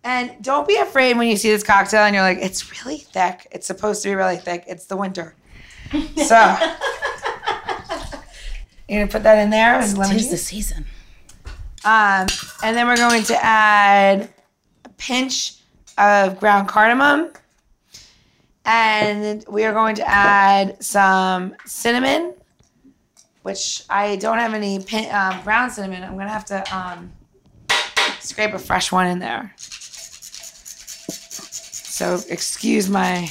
And 0.07 0.41
don't 0.41 0.69
be 0.69 0.77
afraid 0.77 1.19
when 1.19 1.27
you 1.27 1.37
see 1.37 1.51
this 1.51 1.65
cocktail 1.65 2.03
and 2.03 2.15
you're 2.15 2.23
like, 2.23 2.39
it's 2.39 2.71
really 2.71 2.99
thick. 2.99 3.49
It's 3.51 3.67
supposed 3.67 4.05
to 4.05 4.09
be 4.09 4.15
really 4.15 4.37
thick. 4.37 4.63
It's 4.69 4.87
the 4.87 4.97
winter. 4.97 5.35
So 6.17 6.57
you're 8.89 9.01
gonna 9.01 9.11
put 9.11 9.25
that 9.25 9.39
in 9.39 9.51
there 9.51 9.79
with 9.79 9.97
lemon 9.97 10.17
Tis 10.17 10.31
the 10.31 10.37
season. 10.37 10.85
Um, 11.85 12.27
and 12.63 12.77
then 12.77 12.87
we're 12.87 12.97
going 12.97 13.25
to 13.25 13.45
add 13.45 14.29
a 14.85 14.89
pinch 14.91 15.55
of 15.99 16.39
ground 16.39 16.69
cardamom. 16.69 17.33
And 18.65 19.45
we 19.49 19.65
are 19.65 19.73
going 19.73 19.97
to 19.97 20.09
add 20.09 20.83
some 20.83 21.57
cinnamon, 21.65 22.35
which 23.43 23.83
I 23.91 24.17
don't 24.17 24.39
have 24.39 24.55
any 24.55 24.79
pin, 24.81 25.13
um, 25.13 25.43
ground 25.43 25.73
cinnamon. 25.73 26.05
I'm 26.05 26.15
going 26.15 26.27
to 26.27 26.33
have 26.33 26.47
to 26.47 26.77
um, 26.77 27.13
scrape 28.21 28.55
a 28.55 28.59
fresh 28.59 28.93
one 28.93 29.07
in 29.09 29.19
there. 29.19 29.55
So 31.97 32.21
excuse 32.29 32.91
my, 32.91 33.25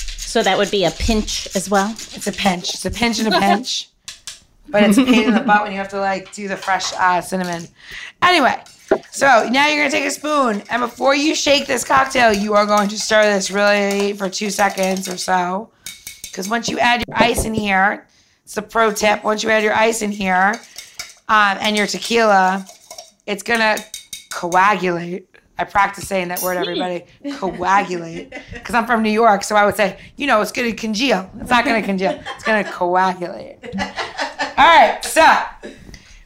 So 0.00 0.42
that 0.42 0.56
would 0.56 0.70
be 0.70 0.86
a 0.86 0.90
pinch 0.90 1.54
as 1.54 1.68
well. 1.68 1.90
it's 1.90 2.26
a 2.26 2.32
pinch. 2.32 2.72
It's 2.72 2.86
a 2.86 2.90
pinch 2.90 3.18
and 3.18 3.28
a 3.28 3.38
pinch. 3.38 3.90
but 4.70 4.82
it's 4.82 4.96
a 4.96 5.04
pain 5.04 5.24
in 5.28 5.34
the 5.34 5.40
butt 5.40 5.64
when 5.64 5.72
you 5.72 5.76
have 5.76 5.90
to 5.90 6.00
like 6.00 6.32
do 6.32 6.48
the 6.48 6.56
fresh 6.56 6.94
uh, 6.94 7.20
cinnamon. 7.20 7.68
Anyway, 8.22 8.58
so 9.10 9.46
now 9.52 9.68
you're 9.68 9.84
gonna 9.84 9.90
take 9.90 10.06
a 10.06 10.10
spoon, 10.10 10.62
and 10.70 10.80
before 10.80 11.14
you 11.14 11.34
shake 11.34 11.66
this 11.66 11.84
cocktail, 11.84 12.32
you 12.32 12.54
are 12.54 12.64
going 12.64 12.88
to 12.88 12.98
stir 12.98 13.24
this 13.24 13.50
really 13.50 14.14
for 14.14 14.30
two 14.30 14.48
seconds 14.48 15.10
or 15.10 15.18
so. 15.18 15.68
Because 16.22 16.48
once 16.48 16.70
you 16.70 16.78
add 16.78 17.04
your 17.06 17.18
ice 17.18 17.44
in 17.44 17.52
here, 17.52 18.08
it's 18.44 18.56
a 18.56 18.62
pro 18.62 18.94
tip. 18.94 19.22
Once 19.24 19.42
you 19.42 19.50
add 19.50 19.62
your 19.62 19.74
ice 19.74 20.00
in 20.00 20.10
here 20.10 20.58
um, 21.28 21.58
and 21.60 21.76
your 21.76 21.86
tequila, 21.86 22.64
it's 23.26 23.42
gonna 23.42 23.76
coagulate. 24.30 25.28
I 25.58 25.64
practice 25.64 26.08
saying 26.08 26.28
that 26.28 26.42
word, 26.42 26.56
everybody. 26.56 27.04
Coagulate. 27.36 28.30
Because 28.52 28.74
I'm 28.74 28.86
from 28.86 29.02
New 29.02 29.10
York, 29.10 29.44
so 29.44 29.54
I 29.54 29.64
would 29.64 29.76
say, 29.76 29.98
you 30.16 30.26
know, 30.26 30.40
it's 30.40 30.52
going 30.52 30.70
to 30.70 30.76
congeal. 30.76 31.30
It's 31.40 31.50
not 31.50 31.64
going 31.64 31.80
to 31.80 31.86
congeal. 31.86 32.20
It's 32.34 32.44
going 32.44 32.64
to 32.64 32.70
coagulate. 32.70 33.58
All 34.56 34.66
right, 34.66 34.98
so 35.02 35.22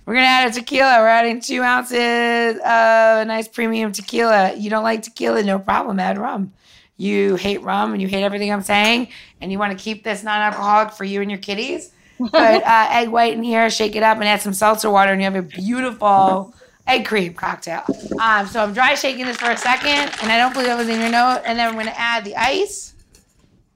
we're 0.07 0.15
going 0.15 0.25
to 0.25 0.29
add 0.29 0.51
a 0.51 0.53
tequila. 0.53 1.01
We're 1.01 1.09
adding 1.09 1.41
two 1.41 1.62
ounces 1.62 2.57
of 2.59 2.62
a 2.62 3.25
nice 3.27 3.49
premium 3.49 3.93
tequila. 3.93 4.55
You 4.55 4.71
don't 4.71 4.85
like 4.85 5.03
tequila, 5.03 5.43
no 5.43 5.59
problem. 5.59 5.99
Add 5.99 6.19
rum. 6.19 6.53
You 6.97 7.35
hate 7.37 7.62
rum 7.62 7.93
and 7.93 8.01
you 8.01 8.09
hate 8.09 8.23
everything 8.23 8.51
I'm 8.53 8.62
saying, 8.62 9.09
and 9.41 9.53
you 9.53 9.59
want 9.59 9.77
to 9.77 9.83
keep 9.83 10.03
this 10.03 10.23
non 10.23 10.41
alcoholic 10.41 10.93
for 10.93 11.05
you 11.05 11.21
and 11.21 11.31
your 11.31 11.41
kitties, 11.41 11.93
put 12.19 12.35
uh, 12.35 12.89
egg 12.91 13.09
white 13.11 13.35
in 13.35 13.43
here, 13.43 13.69
shake 13.69 13.97
it 13.97 14.03
up, 14.03 14.17
and 14.17 14.27
add 14.27 14.41
some 14.41 14.55
seltzer 14.55 14.89
water, 14.89 15.12
and 15.12 15.21
you 15.21 15.25
have 15.25 15.37
a 15.37 15.43
beautiful 15.43 16.55
egg 16.87 17.07
cream 17.07 17.35
cocktail. 17.35 17.83
Um, 18.20 18.46
so 18.46 18.62
I'm 18.62 18.72
dry 18.72 18.94
shaking 18.94 19.27
this 19.27 19.37
for 19.37 19.51
a 19.51 19.57
second, 19.57 20.12
and 20.22 20.31
I 20.31 20.38
don't 20.38 20.53
believe 20.53 20.68
that 20.68 20.79
was 20.79 20.88
in 20.88 21.01
your 21.01 21.11
note. 21.11 21.42
And 21.44 21.59
then 21.59 21.75
we're 21.75 21.85
gonna 21.85 21.94
add 21.96 22.25
the 22.25 22.37
ice, 22.37 22.94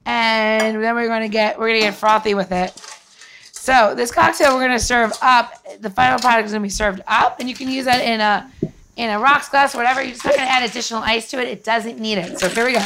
and 0.05 0.81
then 0.81 0.95
we're 0.95 1.07
gonna 1.07 1.29
get 1.29 1.59
we're 1.59 1.67
gonna 1.67 1.79
get 1.79 1.95
frothy 1.95 2.33
with 2.33 2.51
it. 2.51 2.73
So 3.51 3.93
this 3.95 4.11
cocktail 4.11 4.55
we're 4.55 4.61
gonna 4.61 4.79
serve 4.79 5.13
up. 5.21 5.53
The 5.79 5.89
final 5.89 6.19
product 6.19 6.47
is 6.47 6.51
gonna 6.51 6.63
be 6.63 6.69
served 6.69 7.01
up, 7.07 7.39
and 7.39 7.47
you 7.47 7.55
can 7.55 7.69
use 7.69 7.85
that 7.85 8.03
in 8.03 8.21
a 8.21 8.51
in 8.95 9.09
a 9.09 9.19
rocks 9.19 9.49
glass 9.49 9.75
or 9.75 9.79
whatever. 9.79 10.01
You're 10.01 10.13
just 10.13 10.25
not 10.25 10.35
gonna 10.35 10.47
add 10.47 10.67
additional 10.67 11.01
ice 11.03 11.29
to 11.31 11.39
it. 11.39 11.47
It 11.47 11.63
doesn't 11.63 11.99
need 11.99 12.17
it. 12.17 12.39
So 12.39 12.49
here 12.49 12.65
we 12.65 12.73
go. 12.73 12.85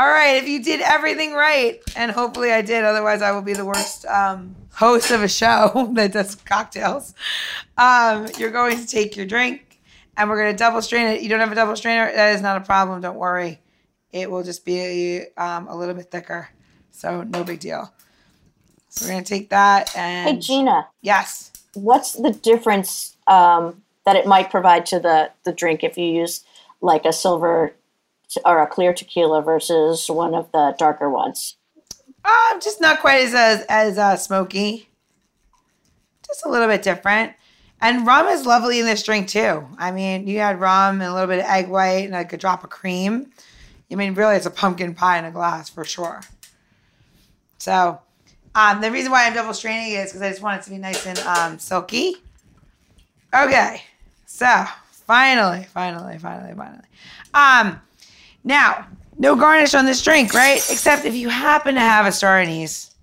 All 0.00 0.08
right, 0.08 0.42
if 0.42 0.48
you 0.48 0.62
did 0.64 0.80
everything 0.80 1.34
right, 1.34 1.78
and 1.94 2.10
hopefully 2.10 2.52
I 2.52 2.62
did, 2.62 2.84
otherwise 2.84 3.20
I 3.20 3.32
will 3.32 3.42
be 3.42 3.52
the 3.52 3.66
worst 3.66 4.06
um, 4.06 4.56
host 4.72 5.10
of 5.10 5.22
a 5.22 5.28
show 5.28 5.90
that 5.94 6.14
does 6.14 6.36
cocktails. 6.36 7.12
Um, 7.76 8.26
you're 8.38 8.50
going 8.50 8.78
to 8.78 8.86
take 8.86 9.14
your 9.14 9.26
drink, 9.26 9.78
and 10.16 10.30
we're 10.30 10.40
going 10.40 10.54
to 10.54 10.56
double 10.56 10.80
strain 10.80 11.06
it. 11.08 11.20
You 11.20 11.28
don't 11.28 11.40
have 11.40 11.52
a 11.52 11.54
double 11.54 11.76
strainer? 11.76 12.10
That 12.14 12.34
is 12.34 12.40
not 12.40 12.56
a 12.56 12.64
problem. 12.64 13.02
Don't 13.02 13.18
worry. 13.18 13.60
It 14.10 14.30
will 14.30 14.42
just 14.42 14.64
be 14.64 15.20
um, 15.36 15.68
a 15.68 15.76
little 15.76 15.94
bit 15.94 16.10
thicker, 16.10 16.48
so 16.92 17.22
no 17.24 17.44
big 17.44 17.60
deal. 17.60 17.92
So 18.88 19.04
we're 19.04 19.12
going 19.12 19.24
to 19.24 19.28
take 19.28 19.50
that 19.50 19.94
and. 19.94 20.36
Hey, 20.36 20.40
Gina, 20.40 20.88
Yes. 21.02 21.52
what's 21.74 22.14
the 22.14 22.30
difference 22.30 23.18
um, 23.26 23.82
that 24.06 24.16
it 24.16 24.26
might 24.26 24.50
provide 24.50 24.86
to 24.86 24.98
the, 24.98 25.30
the 25.44 25.52
drink 25.52 25.84
if 25.84 25.98
you 25.98 26.06
use 26.06 26.42
like 26.80 27.04
a 27.04 27.12
silver 27.12 27.74
or 28.44 28.62
a 28.62 28.66
clear 28.66 28.92
tequila 28.92 29.42
versus 29.42 30.08
one 30.08 30.34
of 30.34 30.50
the 30.52 30.74
darker 30.78 31.10
ones? 31.10 31.56
Um, 32.24 32.60
just 32.60 32.80
not 32.80 33.00
quite 33.00 33.24
as 33.24 33.34
as, 33.34 33.66
as 33.68 33.98
uh, 33.98 34.16
smoky. 34.16 34.88
Just 36.26 36.44
a 36.44 36.48
little 36.48 36.68
bit 36.68 36.82
different. 36.82 37.32
And 37.80 38.06
rum 38.06 38.26
is 38.26 38.44
lovely 38.44 38.78
in 38.78 38.86
this 38.86 39.02
drink 39.02 39.28
too. 39.28 39.66
I 39.78 39.90
mean, 39.90 40.26
you 40.26 40.38
had 40.38 40.60
rum 40.60 41.00
and 41.00 41.10
a 41.10 41.14
little 41.14 41.28
bit 41.28 41.38
of 41.38 41.46
egg 41.46 41.68
white 41.68 42.04
and 42.04 42.12
like 42.12 42.32
a 42.32 42.36
drop 42.36 42.62
of 42.62 42.70
cream. 42.70 43.30
I 43.90 43.94
mean, 43.94 44.14
really, 44.14 44.36
it's 44.36 44.46
a 44.46 44.50
pumpkin 44.50 44.94
pie 44.94 45.18
in 45.18 45.24
a 45.24 45.30
glass 45.30 45.68
for 45.70 45.84
sure. 45.84 46.20
So, 47.58 48.00
um, 48.54 48.80
the 48.80 48.90
reason 48.90 49.10
why 49.10 49.26
I'm 49.26 49.34
double 49.34 49.54
straining 49.54 49.94
is 49.94 50.10
because 50.10 50.22
I 50.22 50.30
just 50.30 50.42
want 50.42 50.60
it 50.60 50.64
to 50.64 50.70
be 50.70 50.78
nice 50.78 51.06
and 51.06 51.18
um, 51.20 51.58
silky. 51.58 52.16
Okay, 53.34 53.82
so 54.26 54.64
finally, 54.92 55.64
finally, 55.72 56.18
finally, 56.18 56.54
finally. 56.54 56.84
Um, 57.32 57.80
now, 58.44 58.86
no 59.18 59.36
garnish 59.36 59.74
on 59.74 59.84
this 59.84 60.02
drink, 60.02 60.32
right? 60.34 60.58
Except 60.70 61.04
if 61.04 61.14
you 61.14 61.28
happen 61.28 61.74
to 61.74 61.80
have 61.80 62.06
a 62.06 62.12
star 62.12 62.38
anise, 62.38 62.94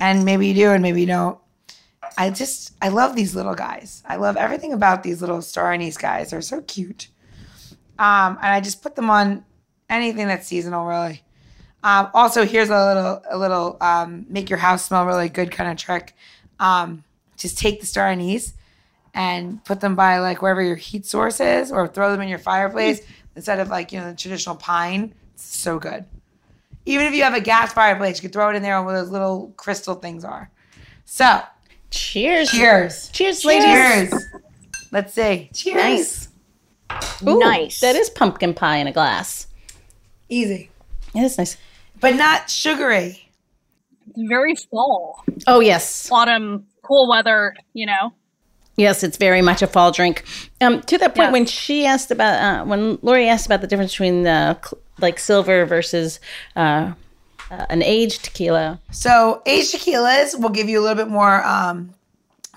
and 0.00 0.24
maybe 0.24 0.46
you 0.46 0.54
do 0.54 0.70
and 0.70 0.82
maybe 0.82 1.00
you 1.00 1.06
don't. 1.06 1.38
I 2.16 2.30
just, 2.30 2.74
I 2.80 2.88
love 2.88 3.16
these 3.16 3.34
little 3.34 3.54
guys. 3.54 4.02
I 4.06 4.16
love 4.16 4.36
everything 4.36 4.72
about 4.72 5.02
these 5.02 5.20
little 5.20 5.42
star 5.42 5.72
anise 5.72 5.96
guys. 5.96 6.30
They're 6.30 6.42
so 6.42 6.62
cute. 6.62 7.08
Um, 7.98 8.38
and 8.40 8.46
I 8.46 8.60
just 8.60 8.82
put 8.82 8.94
them 8.94 9.10
on 9.10 9.44
anything 9.90 10.28
that's 10.28 10.46
seasonal, 10.46 10.86
really. 10.86 11.22
Um, 11.82 12.08
also, 12.14 12.44
here's 12.44 12.70
a 12.70 12.86
little, 12.86 13.22
a 13.30 13.38
little 13.38 13.76
um, 13.80 14.26
make 14.28 14.50
your 14.50 14.58
house 14.58 14.84
smell 14.84 15.06
really 15.06 15.28
good 15.28 15.50
kind 15.50 15.70
of 15.70 15.76
trick. 15.76 16.14
Um, 16.60 17.04
just 17.36 17.58
take 17.58 17.80
the 17.80 17.86
star 17.86 18.08
anise 18.08 18.54
and 19.14 19.64
put 19.64 19.80
them 19.80 19.94
by 19.94 20.18
like 20.18 20.42
wherever 20.42 20.62
your 20.62 20.76
heat 20.76 21.06
source 21.06 21.40
is, 21.40 21.72
or 21.72 21.88
throw 21.88 22.12
them 22.12 22.20
in 22.20 22.28
your 22.28 22.38
fireplace 22.38 23.00
instead 23.38 23.60
of 23.60 23.68
like 23.68 23.92
you 23.92 24.00
know 24.00 24.10
the 24.10 24.16
traditional 24.16 24.56
pine. 24.56 25.14
It's 25.34 25.44
so 25.56 25.78
good. 25.78 26.04
Even 26.86 27.06
if 27.06 27.14
you 27.14 27.22
have 27.22 27.34
a 27.34 27.40
gas 27.40 27.72
fireplace, 27.72 28.16
you 28.18 28.22
can 28.22 28.32
throw 28.32 28.50
it 28.50 28.56
in 28.56 28.62
there 28.62 28.82
where 28.82 28.98
those 29.00 29.10
little 29.10 29.52
crystal 29.56 29.94
things 29.94 30.24
are. 30.24 30.50
So, 31.04 31.42
Cheers. 31.90 32.50
cheers. 32.50 33.08
Cheers, 33.10 33.44
ladies. 33.44 33.64
Cheers. 34.10 34.24
Let's 34.90 35.12
see. 35.14 35.50
Cheers. 35.54 35.76
Nice. 35.76 36.28
Ooh, 37.26 37.38
Nice. 37.38 37.80
That 37.80 37.94
is 37.94 38.10
pumpkin 38.10 38.54
pie 38.54 38.78
in 38.78 38.86
a 38.86 38.92
glass. 38.92 39.46
Easy. 40.28 40.70
It 41.14 41.20
is 41.20 41.38
nice. 41.38 41.56
But 42.00 42.16
not 42.16 42.50
sugary. 42.50 43.30
Very 44.16 44.56
fall, 44.56 45.22
Oh, 45.46 45.60
yes. 45.60 46.08
autumn, 46.10 46.66
cool 46.82 47.08
weather. 47.08 47.54
You 47.74 47.86
know. 47.86 48.12
Yes, 48.78 49.02
it's 49.02 49.16
very 49.18 49.42
much 49.42 49.60
a 49.60 49.66
fall 49.66 49.90
drink. 49.90 50.24
Um, 50.60 50.80
to 50.82 50.96
that 50.98 51.14
point, 51.14 51.26
Yes. 51.26 51.32
when 51.32 51.46
she 51.46 51.84
asked 51.84 52.10
about, 52.12 52.40
uh, 52.40 52.64
when 52.64 52.98
Lore 53.02 53.18
asked 53.18 53.44
about 53.46 53.60
the 53.60 53.66
difference 53.66 53.90
between 53.92 54.22
the 54.22 54.56
cl- 54.64 54.80
like 55.00 55.18
silver 55.18 55.66
versus 55.66 56.20
uh, 56.56 56.92
uh, 57.50 57.66
an 57.70 57.82
aged 57.82 58.24
tequila, 58.24 58.80
So 58.92 59.42
aged 59.46 59.74
tequilas 59.74 60.38
will 60.38 60.50
give 60.50 60.68
you 60.68 60.78
a 60.78 60.82
little 60.82 60.96
bit 60.96 61.08
more 61.08 61.44
um, 61.44 61.92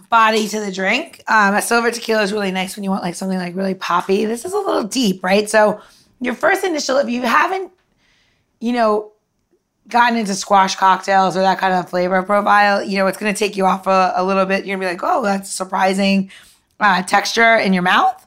body 0.10 0.48
to 0.48 0.60
the 0.60 0.72
drink. 0.72 1.24
Um, 1.28 1.56
a 1.56 1.62
silver 1.62 1.90
tequila 1.90 2.22
is 2.22 2.32
really 2.32 2.52
nice 2.52 2.76
when 2.76 2.84
you 2.84 2.92
want 2.92 3.02
like 3.04 3.16
something 3.16 3.38
like 3.40 3.56
really 3.56 3.74
poppy. 3.74 4.26
This 4.26 4.46
is 4.46 4.54
a 4.54 4.58
little 4.58 4.84
deep, 4.84 5.24
right? 5.24 5.50
So 5.50 5.82
your 6.20 6.36
first 6.36 6.64
initial, 6.64 6.98
if 6.98 7.10
you 7.10 7.24
haven't, 7.24 7.72
you 8.60 8.74
know, 8.74 9.12
gotten 9.88 10.18
into 10.18 10.34
squash 10.36 10.76
cocktails 10.76 11.36
or 11.36 11.42
that 11.42 11.58
kind 11.60 11.74
of 11.74 11.90
flavor 11.90 12.22
profile, 12.24 12.84
you 12.84 12.98
know, 12.98 13.08
it's 13.08 13.18
going 13.18 13.34
to 13.34 13.38
take 13.38 13.58
you 13.58 13.66
off 13.66 13.88
a, 13.88 14.14
a 14.16 14.24
little 14.24 14.46
bit. 14.46 14.66
You're 14.66 14.78
going 14.78 14.88
to 14.88 14.96
be 14.98 15.06
like, 15.06 15.12
oh, 15.16 15.22
that's 15.24 15.50
surprising 15.50 16.32
uh, 16.80 17.04
texture 17.04 17.56
in 17.56 17.74
your 17.74 17.84
mouth. 17.84 18.26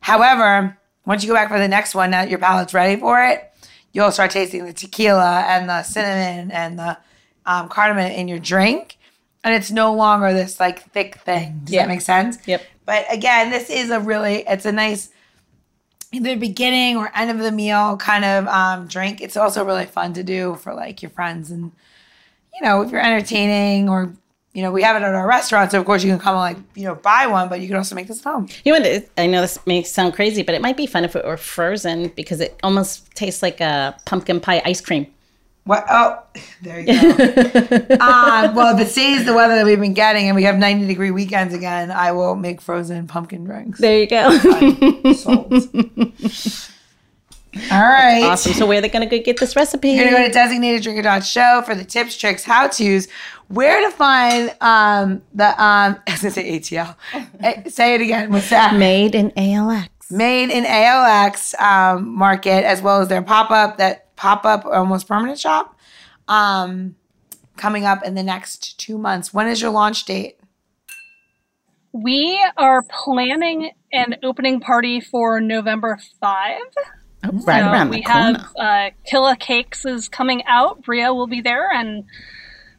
However, 0.00 0.76
once 1.06 1.22
you 1.22 1.28
go 1.28 1.34
back 1.34 1.48
for 1.48 1.58
the 1.58 1.68
next 1.68 1.94
one, 1.94 2.10
now 2.10 2.22
that 2.22 2.30
your 2.30 2.38
palate's 2.38 2.74
ready 2.74 3.00
for 3.00 3.22
it, 3.24 3.44
you'll 3.92 4.12
start 4.12 4.30
tasting 4.30 4.64
the 4.64 4.72
tequila 4.72 5.40
and 5.48 5.68
the 5.68 5.82
cinnamon 5.82 6.50
and 6.50 6.78
the 6.78 6.98
um, 7.46 7.68
cardamom 7.68 8.10
in 8.12 8.28
your 8.28 8.38
drink. 8.38 8.96
And 9.44 9.54
it's 9.54 9.70
no 9.70 9.94
longer 9.94 10.32
this 10.32 10.60
like 10.60 10.82
thick 10.92 11.16
thing. 11.16 11.62
Does 11.64 11.74
Yeah. 11.74 11.82
that 11.82 11.88
make 11.88 12.00
sense? 12.02 12.38
Yep. 12.46 12.62
But 12.84 13.06
again, 13.10 13.50
this 13.50 13.70
is 13.70 13.90
a 13.90 14.00
really, 14.00 14.44
it's 14.46 14.66
a 14.66 14.72
nice 14.72 15.10
either 16.12 16.36
beginning 16.36 16.96
or 16.96 17.10
end 17.14 17.30
of 17.30 17.38
the 17.38 17.52
meal 17.52 17.96
kind 17.96 18.24
of 18.24 18.46
um, 18.48 18.86
drink. 18.86 19.20
It's 19.20 19.36
also 19.36 19.64
really 19.64 19.86
fun 19.86 20.14
to 20.14 20.22
do 20.22 20.54
for 20.56 20.74
like 20.74 21.02
your 21.02 21.10
friends 21.10 21.50
and 21.50 21.72
you 22.54 22.66
know 22.66 22.82
if 22.82 22.90
you're 22.90 23.00
entertaining 23.00 23.88
or 23.88 24.12
you 24.54 24.62
know 24.62 24.72
we 24.72 24.82
have 24.82 24.96
it 24.96 25.04
at 25.04 25.14
our 25.14 25.26
restaurant, 25.26 25.70
so 25.70 25.78
of 25.78 25.86
course 25.86 26.02
you 26.02 26.10
can 26.10 26.18
come 26.18 26.34
and 26.34 26.40
like 26.40 26.56
you 26.74 26.84
know 26.84 26.94
buy 26.94 27.26
one, 27.26 27.48
but 27.48 27.60
you 27.60 27.68
can 27.68 27.76
also 27.76 27.94
make 27.94 28.08
this 28.08 28.18
at 28.26 28.32
home. 28.32 28.48
you 28.64 28.72
know, 28.72 28.80
what 28.80 29.08
I 29.16 29.26
know 29.26 29.40
this 29.40 29.64
may 29.66 29.82
sound 29.82 30.14
crazy, 30.14 30.42
but 30.42 30.54
it 30.54 30.62
might 30.62 30.76
be 30.76 30.86
fun 30.86 31.04
if 31.04 31.14
it 31.14 31.24
were 31.24 31.36
frozen 31.36 32.08
because 32.08 32.40
it 32.40 32.58
almost 32.62 33.14
tastes 33.14 33.42
like 33.42 33.60
a 33.60 33.96
pumpkin 34.06 34.40
pie 34.40 34.62
ice 34.64 34.80
cream. 34.80 35.06
What? 35.68 35.84
Oh, 35.90 36.22
there 36.62 36.80
you 36.80 36.86
go. 36.86 36.92
um, 38.00 38.54
well, 38.54 38.74
if 38.74 38.80
it 38.80 38.90
stays 38.90 39.26
the 39.26 39.34
weather 39.34 39.54
that 39.56 39.66
we've 39.66 39.78
been 39.78 39.92
getting 39.92 40.26
and 40.26 40.34
we 40.34 40.44
have 40.44 40.56
90 40.56 40.86
degree 40.86 41.10
weekends 41.10 41.52
again, 41.52 41.90
I 41.90 42.12
will 42.12 42.36
make 42.36 42.62
frozen 42.62 43.06
pumpkin 43.06 43.44
drinks. 43.44 43.78
There 43.78 43.98
you 43.98 44.06
go. 44.06 44.16
All 47.70 47.82
right. 47.82 48.22
awesome. 48.24 48.54
So 48.54 48.66
where 48.66 48.78
are 48.78 48.80
they 48.80 48.88
going 48.88 49.06
to 49.06 49.14
go 49.14 49.22
get 49.22 49.38
this 49.40 49.56
recipe? 49.56 49.90
You're 49.90 50.10
gonna 50.10 50.28
go 50.28 50.32
to 50.32 50.38
designateddrinker.show 50.38 51.64
for 51.66 51.74
the 51.74 51.84
tips, 51.84 52.16
tricks, 52.16 52.44
how 52.44 52.68
tos, 52.68 53.06
where 53.48 53.82
to 53.82 53.94
find 53.94 54.54
um 54.62 55.20
the 55.34 55.48
um 55.62 55.98
I 56.06 56.12
was 56.12 56.22
gonna 56.22 56.30
say 56.30 56.58
ATL. 56.58 56.96
Eh, 57.40 57.68
say 57.68 57.94
it 57.94 58.00
again. 58.00 58.32
What's 58.32 58.48
that? 58.48 58.74
Made 58.74 59.14
in 59.14 59.32
ALX. 59.32 59.88
Made 60.10 60.48
in 60.48 60.64
ALX 60.64 61.60
um, 61.60 62.08
market 62.14 62.64
as 62.64 62.80
well 62.80 63.02
as 63.02 63.08
their 63.08 63.20
pop 63.20 63.50
up 63.50 63.76
that 63.76 64.07
pop 64.18 64.44
up 64.44 64.64
almost 64.66 65.06
permanent 65.08 65.38
shop. 65.38 65.78
Um 66.26 66.96
coming 67.56 67.84
up 67.84 68.04
in 68.04 68.14
the 68.14 68.22
next 68.22 68.78
two 68.78 68.98
months. 68.98 69.32
When 69.34 69.48
is 69.48 69.60
your 69.62 69.70
launch 69.70 70.04
date? 70.04 70.38
We 71.92 72.38
are 72.56 72.82
planning 72.82 73.72
an 73.92 74.16
opening 74.22 74.60
party 74.60 75.00
for 75.00 75.40
November 75.40 75.98
5. 76.20 76.60
Oh, 77.24 77.30
right 77.44 77.64
So 77.64 77.70
around 77.72 77.88
we 77.90 77.96
the 77.96 78.02
corner. 78.04 78.38
have 78.38 78.56
uh, 78.56 78.90
Killa 79.06 79.36
Cakes 79.36 79.84
is 79.84 80.08
coming 80.08 80.44
out. 80.46 80.82
Bria 80.84 81.12
will 81.12 81.26
be 81.26 81.40
there, 81.40 81.68
and 81.72 82.04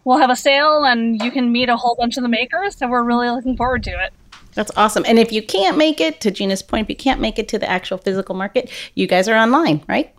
we'll 0.06 0.20
have 0.20 0.30
a 0.30 0.36
sale, 0.36 0.86
and 0.86 1.22
you 1.22 1.32
can 1.32 1.52
meet 1.52 1.68
a 1.68 1.76
whole 1.76 1.96
bunch 1.96 2.16
of 2.16 2.24
the 2.24 2.30
makers. 2.30 2.78
So 2.78 2.88
we're 2.88 3.04
really 3.04 3.30
looking 3.30 3.58
forward 3.58 3.84
to 3.84 3.92
it. 3.92 4.14
That's 4.54 4.72
awesome. 4.78 5.04
And 5.06 5.20
if 5.20 5.32
you 5.34 5.42
can't 5.42 5.78
make 5.78 6.00
it, 6.00 6.22
to 6.22 6.32
Gina's 6.32 6.62
point, 6.62 6.86
if 6.86 6.90
you 6.90 6.96
can't 6.96 7.20
make 7.20 7.38
it 7.38 7.48
to 7.50 7.60
the 7.60 7.70
actual 7.70 7.98
physical 7.98 8.36
market, 8.36 8.72
you 8.96 9.08
guys 9.08 9.28
are 9.28 9.36
online, 9.36 9.84
right? 9.90 10.14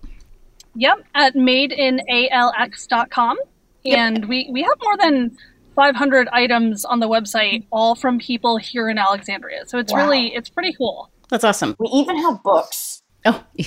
Yep, 0.77 0.99
at 1.15 1.35
madeinaLX.com. 1.35 3.39
And 3.85 4.29
we, 4.29 4.49
we 4.53 4.63
have 4.63 4.75
more 4.83 4.97
than 4.99 5.37
500 5.75 6.29
items 6.33 6.85
on 6.85 7.01
the 7.01 7.09
website, 7.09 7.65
all 7.71 7.95
from 7.95 8.19
people 8.19 8.59
here 8.59 8.91
in 8.91 8.99
Alexandria. 8.99 9.65
So 9.67 9.79
it's 9.79 9.91
Wow. 9.93 10.01
really, 10.05 10.35
it's 10.35 10.51
pretty 10.51 10.75
cool. 10.75 11.11
That's 11.31 11.45
awesome. 11.45 11.77
We 11.79 11.89
even 11.89 12.19
have 12.19 12.43
books. 12.43 13.03
Oh, 13.25 13.43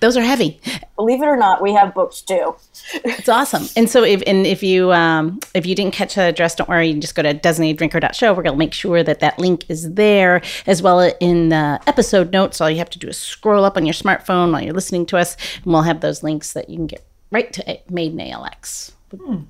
those 0.00 0.16
are 0.16 0.22
heavy. 0.22 0.60
Believe 0.96 1.22
it 1.22 1.26
or 1.26 1.36
not, 1.36 1.62
we 1.62 1.72
have 1.74 1.94
books 1.94 2.22
too. 2.22 2.54
It's 2.92 3.28
awesome. 3.28 3.66
And 3.76 3.88
so 3.88 4.04
if 4.04 4.22
and 4.26 4.46
if 4.46 4.62
you 4.62 4.92
um, 4.92 5.40
if 5.54 5.66
you 5.66 5.74
didn't 5.74 5.94
catch 5.94 6.14
the 6.14 6.22
address, 6.22 6.54
don't 6.54 6.68
worry. 6.68 6.88
You 6.88 6.94
can 6.94 7.00
just 7.00 7.14
go 7.14 7.22
to 7.22 7.34
designateddrinker.show. 7.34 8.32
We're 8.32 8.42
going 8.42 8.54
to 8.54 8.58
make 8.58 8.74
sure 8.74 9.02
that 9.02 9.20
that 9.20 9.38
link 9.38 9.64
is 9.68 9.94
there 9.94 10.42
as 10.66 10.82
well 10.82 11.00
in 11.20 11.48
the 11.50 11.80
episode 11.86 12.32
notes. 12.32 12.60
All 12.60 12.70
you 12.70 12.78
have 12.78 12.90
to 12.90 12.98
do 12.98 13.08
is 13.08 13.16
scroll 13.16 13.64
up 13.64 13.76
on 13.76 13.86
your 13.86 13.94
smartphone 13.94 14.52
while 14.52 14.62
you're 14.62 14.74
listening 14.74 15.06
to 15.06 15.16
us, 15.16 15.36
and 15.56 15.72
we'll 15.72 15.82
have 15.82 16.00
those 16.00 16.22
links 16.22 16.52
that 16.52 16.68
you 16.68 16.76
can 16.76 16.86
get 16.86 17.04
right 17.30 17.52
to 17.52 17.78
Made 17.88 18.12
in 18.12 18.18
ALX. 18.18 18.92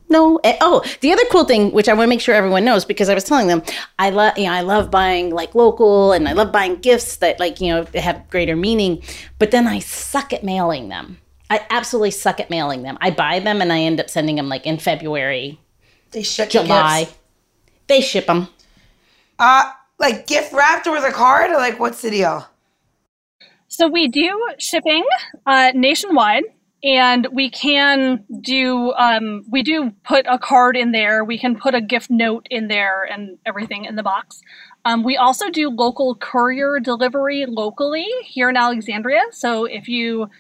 No. 0.09 0.41
eh, 0.45 0.57
Oh, 0.61 0.83
the 1.01 1.13
other 1.13 1.25
cool 1.31 1.45
thing, 1.45 1.73
which 1.73 1.89
I 1.89 1.93
want 1.95 2.07
to 2.07 2.09
make 2.09 2.21
sure 2.21 2.35
everyone 2.35 2.65
knows, 2.65 2.85
because 2.85 3.09
I 3.09 3.15
was 3.15 3.25
telling 3.25 3.47
them, 3.47 3.63
I 3.99 4.11
love, 4.11 4.37
you 4.39 4.45
know, 4.45 4.53
I 4.53 4.61
love 4.63 4.91
buying 4.91 5.31
like 5.31 5.55
local, 5.55 6.13
and 6.13 6.29
I 6.29 6.33
love 6.33 6.51
buying 6.53 6.77
gifts 6.77 7.17
that 7.17 7.39
like 7.41 7.61
you 7.61 7.69
know 7.69 7.85
have 7.95 8.29
greater 8.31 8.57
meaning. 8.57 9.03
But 9.39 9.51
then 9.51 9.67
I 9.67 9.79
suck 9.81 10.33
at 10.33 10.43
mailing 10.45 10.89
them. 10.89 11.19
I 11.51 11.67
absolutely 11.71 12.13
suck 12.13 12.39
at 12.41 12.49
mailing 12.49 12.83
them. 12.83 12.97
I 13.01 13.11
buy 13.11 13.41
them 13.41 13.61
and 13.61 13.73
I 13.73 13.81
end 13.81 13.99
up 14.01 14.09
sending 14.09 14.37
them 14.37 14.49
like 14.49 14.67
in 14.67 14.79
February, 14.79 15.59
They 16.13 16.23
ship 16.23 16.49
July. 16.51 17.01
gifts. 17.05 17.19
They 17.89 18.01
ship 18.01 18.27
them. 18.27 18.47
Uh, 19.39 19.73
like 19.99 20.27
gift 20.29 20.53
wrapped 20.53 20.87
or 20.87 20.93
with 20.93 21.05
a 21.05 21.11
card, 21.11 21.51
or 21.51 21.57
like 21.57 21.81
what's 21.81 22.03
the 22.03 22.11
deal? 22.11 22.47
So 23.69 23.89
we 23.89 24.09
do 24.09 24.49
shipping 24.59 25.05
uh, 25.47 25.73
nationwide, 25.75 26.45
and 26.83 27.27
we 27.33 27.51
can 27.51 28.25
do 28.41 28.93
um, 28.93 29.45
we 29.51 29.63
do 29.63 29.93
put 30.05 30.27
a 30.29 30.39
card 30.39 30.77
in 30.77 30.93
there. 30.93 31.25
We 31.25 31.39
can 31.39 31.59
put 31.59 31.75
a 31.75 31.81
gift 31.81 32.11
note 32.11 32.47
in 32.51 32.69
there 32.69 33.03
and 33.05 33.39
everything 33.45 33.85
in 33.85 33.97
the 33.97 34.03
box. 34.03 34.41
Um, 34.85 35.05
we 35.05 35.17
also 35.17 35.51
do 35.51 35.69
local 35.69 36.15
courier 36.15 36.81
delivery 36.81 37.45
locally 37.47 38.07
here 38.25 38.49
in 38.49 38.57
Alexandria. 38.57 39.21
So 39.31 39.65
if 39.67 39.89
you 39.89 40.31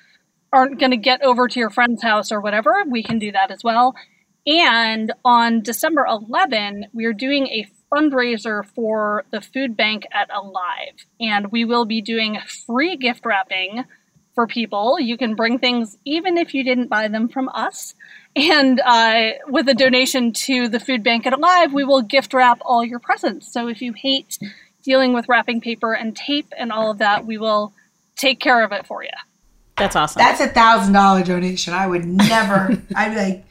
aren't 0.52 0.80
going 0.80 0.90
to 0.92 0.96
get 0.96 1.22
over 1.22 1.46
to 1.46 1.60
your 1.60 1.70
friend's 1.70 2.02
house 2.02 2.32
or 2.32 2.40
whatever, 2.40 2.84
we 2.88 3.02
can 3.02 3.18
do 3.18 3.30
that 3.32 3.50
as 3.50 3.62
well. 3.62 3.94
And 4.46 5.12
on 5.24 5.62
December 5.62 6.06
11, 6.06 6.86
we 6.94 7.04
are 7.04 7.12
doing 7.12 7.46
a 7.48 7.68
fundraiser 7.92 8.64
for 8.64 9.24
the 9.30 9.40
food 9.40 9.76
bank 9.76 10.04
at 10.12 10.30
Alive. 10.34 11.06
And 11.20 11.52
we 11.52 11.64
will 11.64 11.84
be 11.84 12.00
doing 12.00 12.38
free 12.66 12.96
gift 12.96 13.26
wrapping 13.26 13.84
for 14.40 14.46
people. 14.46 14.98
You 14.98 15.18
can 15.18 15.34
bring 15.34 15.58
things 15.58 15.98
even 16.06 16.38
if 16.38 16.54
you 16.54 16.64
didn't 16.64 16.88
buy 16.88 17.08
them 17.08 17.28
from 17.28 17.50
us. 17.50 17.94
And 18.34 18.80
uh, 18.80 19.32
with 19.48 19.68
a 19.68 19.74
donation 19.74 20.32
to 20.32 20.66
the 20.66 20.80
food 20.80 21.02
bank 21.02 21.26
at 21.26 21.34
Alive, 21.34 21.74
we 21.74 21.84
will 21.84 22.00
gift 22.00 22.32
wrap 22.32 22.58
all 22.64 22.82
your 22.82 23.00
presents. 23.00 23.52
So 23.52 23.68
if 23.68 23.82
you 23.82 23.92
hate 23.92 24.38
dealing 24.82 25.12
with 25.12 25.28
wrapping 25.28 25.60
paper 25.60 25.92
and 25.92 26.16
tape 26.16 26.50
and 26.56 26.72
all 26.72 26.90
of 26.90 26.98
that, 26.98 27.26
we 27.26 27.36
will 27.36 27.74
take 28.16 28.40
care 28.40 28.64
of 28.64 28.72
it 28.72 28.86
for 28.86 29.02
you. 29.02 29.10
That's 29.76 29.94
awesome. 29.94 30.20
That's 30.20 30.40
a 30.40 30.48
thousand 30.48 30.94
dollar 30.94 31.22
donation. 31.22 31.74
I 31.74 31.86
would 31.86 32.06
never. 32.06 32.80
I'd 32.96 33.10
be 33.10 33.16
like, 33.16 33.44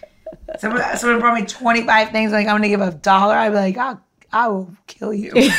someone, 0.57 0.97
someone 0.97 1.19
brought 1.19 1.39
me 1.39 1.45
twenty 1.45 1.83
five 1.83 2.09
things. 2.09 2.31
Like 2.31 2.47
I'm 2.47 2.55
gonna 2.55 2.69
give 2.69 2.81
a 2.81 2.91
dollar. 2.91 3.35
I'd 3.35 3.49
be 3.49 3.55
like, 3.55 3.77
I'll, 3.77 4.01
I 4.31 4.47
will 4.47 4.71
kill 4.87 5.13
you. 5.13 5.31
you, 5.35 5.51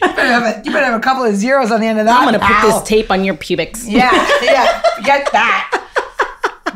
better 0.00 0.22
have 0.22 0.42
a, 0.42 0.62
you 0.64 0.72
better 0.72 0.86
have 0.86 0.98
a 0.98 1.02
couple 1.02 1.24
of 1.24 1.34
zeros 1.36 1.70
on 1.70 1.80
the 1.80 1.86
end 1.86 1.98
of 1.98 2.06
that. 2.06 2.18
I'm 2.18 2.24
gonna 2.24 2.38
put 2.38 2.62
this 2.66 2.82
tape 2.88 3.10
on 3.10 3.24
your 3.24 3.34
pubics. 3.34 3.86
Yeah, 3.86 4.10
yeah. 4.42 4.82
Get 5.02 5.30
that. 5.32 5.80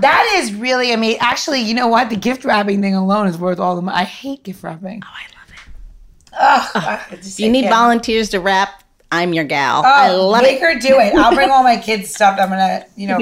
That 0.01 0.33
is 0.39 0.55
really 0.55 0.93
amazing. 0.93 1.21
Actually, 1.21 1.61
you 1.63 1.75
know 1.75 1.89
what? 1.89 2.09
The 2.11 2.17
gift 2.17 2.45
wrapping 2.45 2.81
thing 2.81 2.95
alone 2.95 3.27
is 3.27 3.37
worth 3.39 3.59
all 3.59 3.75
the 3.75 3.83
money. 3.83 3.97
I 3.99 4.05
hate 4.05 4.45
gift 4.45 4.63
wrapping. 4.63 5.03
Oh, 5.05 5.09
I 5.11 5.23
love 5.35 5.51
it. 5.51 6.75
Ugh, 6.77 7.09
I 7.11 7.17
just 7.17 7.39
If 7.39 7.45
you 7.45 7.51
need 7.51 7.63
can't. 7.63 7.75
volunteers 7.75 8.29
to 8.31 8.39
wrap, 8.41 8.85
I'm 9.11 9.33
your 9.33 9.45
gal. 9.45 9.83
Oh, 9.85 9.89
I 9.89 10.11
love 10.13 10.43
make 10.43 10.57
it. 10.59 10.63
her 10.63 10.79
do 10.79 11.01
it. 11.01 11.15
I'll 11.15 11.35
bring 11.35 11.51
all 11.51 11.65
my 11.65 11.77
kids' 11.83 12.15
stuff. 12.15 12.39
I'm 12.41 12.51
gonna, 12.51 12.85
you 12.97 13.09
know, 13.09 13.19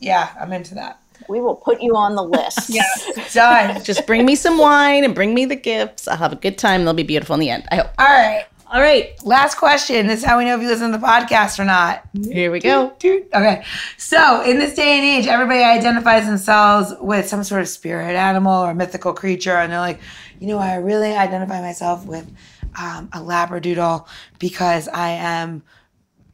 yeah, 0.00 0.30
I'm 0.40 0.52
into 0.52 0.74
that. 0.76 1.00
We 1.28 1.40
will 1.40 1.56
put 1.56 1.82
you 1.82 1.96
on 1.96 2.14
the 2.14 2.22
list. 2.22 2.70
Yeah. 2.70 2.82
Done. 3.32 3.84
Just 3.84 4.06
bring 4.06 4.24
me 4.24 4.34
some 4.34 4.58
wine 4.58 5.04
and 5.04 5.14
bring 5.14 5.34
me 5.34 5.44
the 5.44 5.56
gifts. 5.56 6.08
I'll 6.08 6.16
have 6.16 6.32
a 6.32 6.36
good 6.36 6.58
time. 6.58 6.84
They'll 6.84 6.94
be 6.94 7.02
beautiful 7.02 7.34
in 7.34 7.40
the 7.40 7.50
end. 7.50 7.64
I 7.70 7.76
hope. 7.76 7.90
All 7.98 8.06
right. 8.06 8.46
All 8.70 8.82
right, 8.82 9.14
Last 9.24 9.54
question. 9.54 10.06
This 10.06 10.20
is 10.20 10.26
how 10.26 10.36
we 10.36 10.44
know 10.44 10.54
if 10.54 10.60
you 10.60 10.68
listen 10.68 10.92
to 10.92 10.98
the 10.98 11.06
podcast 11.06 11.58
or 11.58 11.64
not. 11.64 12.02
here 12.22 12.52
we 12.52 12.60
go. 12.60 12.92
Okay. 13.02 13.64
So, 13.96 14.42
in 14.42 14.58
this 14.58 14.74
day 14.74 14.98
and 14.98 15.04
age, 15.06 15.26
everybody 15.26 15.60
identifies 15.60 16.26
themselves 16.26 16.92
with 17.00 17.26
some 17.26 17.42
sort 17.44 17.62
of 17.62 17.68
spirit 17.68 18.14
animal 18.14 18.52
or 18.52 18.74
mythical 18.74 19.14
creature. 19.14 19.56
And 19.56 19.72
they're 19.72 19.80
like, 19.80 20.00
you 20.38 20.48
know, 20.48 20.58
I 20.58 20.74
really 20.74 21.12
identify 21.12 21.62
myself 21.62 22.04
with 22.04 22.30
um, 22.78 23.08
a 23.14 23.20
Labradoodle 23.20 24.06
because 24.38 24.86
I 24.88 25.12
am 25.12 25.62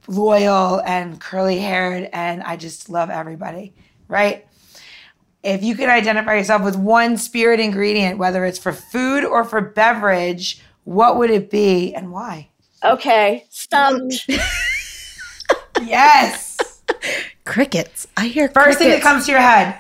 loyal 0.09 0.81
and 0.81 1.21
curly 1.21 1.59
haired 1.61 2.11
and 2.13 2.43
I 2.43 2.57
just 2.57 2.91
love 2.91 3.11
everybody. 3.11 3.75
Right? 4.09 4.45
If 5.45 5.63
you 5.63 5.77
could 5.77 5.91
identify 5.91 6.35
yourself 6.37 6.63
with 6.63 6.75
one 6.75 7.19
spirit 7.19 7.61
ingredient, 7.61 8.19
whether 8.19 8.45
it's 8.47 8.59
for 8.59 8.73
food 8.73 9.25
or 9.25 9.45
for 9.45 9.61
beverage, 9.61 10.63
what 10.85 11.19
would 11.19 11.31
it 11.31 11.51
be 11.51 11.95
and 11.95 12.11
why? 12.11 12.49
Okay, 12.83 13.45
stumped. 13.51 14.29
Yes. 15.83 16.83
Crickets. 17.45 18.07
I 18.17 18.27
hear 18.29 18.49
First 18.49 18.79
thing 18.79 18.91
that 18.91 19.03
comes 19.03 19.27
to 19.27 19.33
your 19.33 19.41
head. 19.41 19.77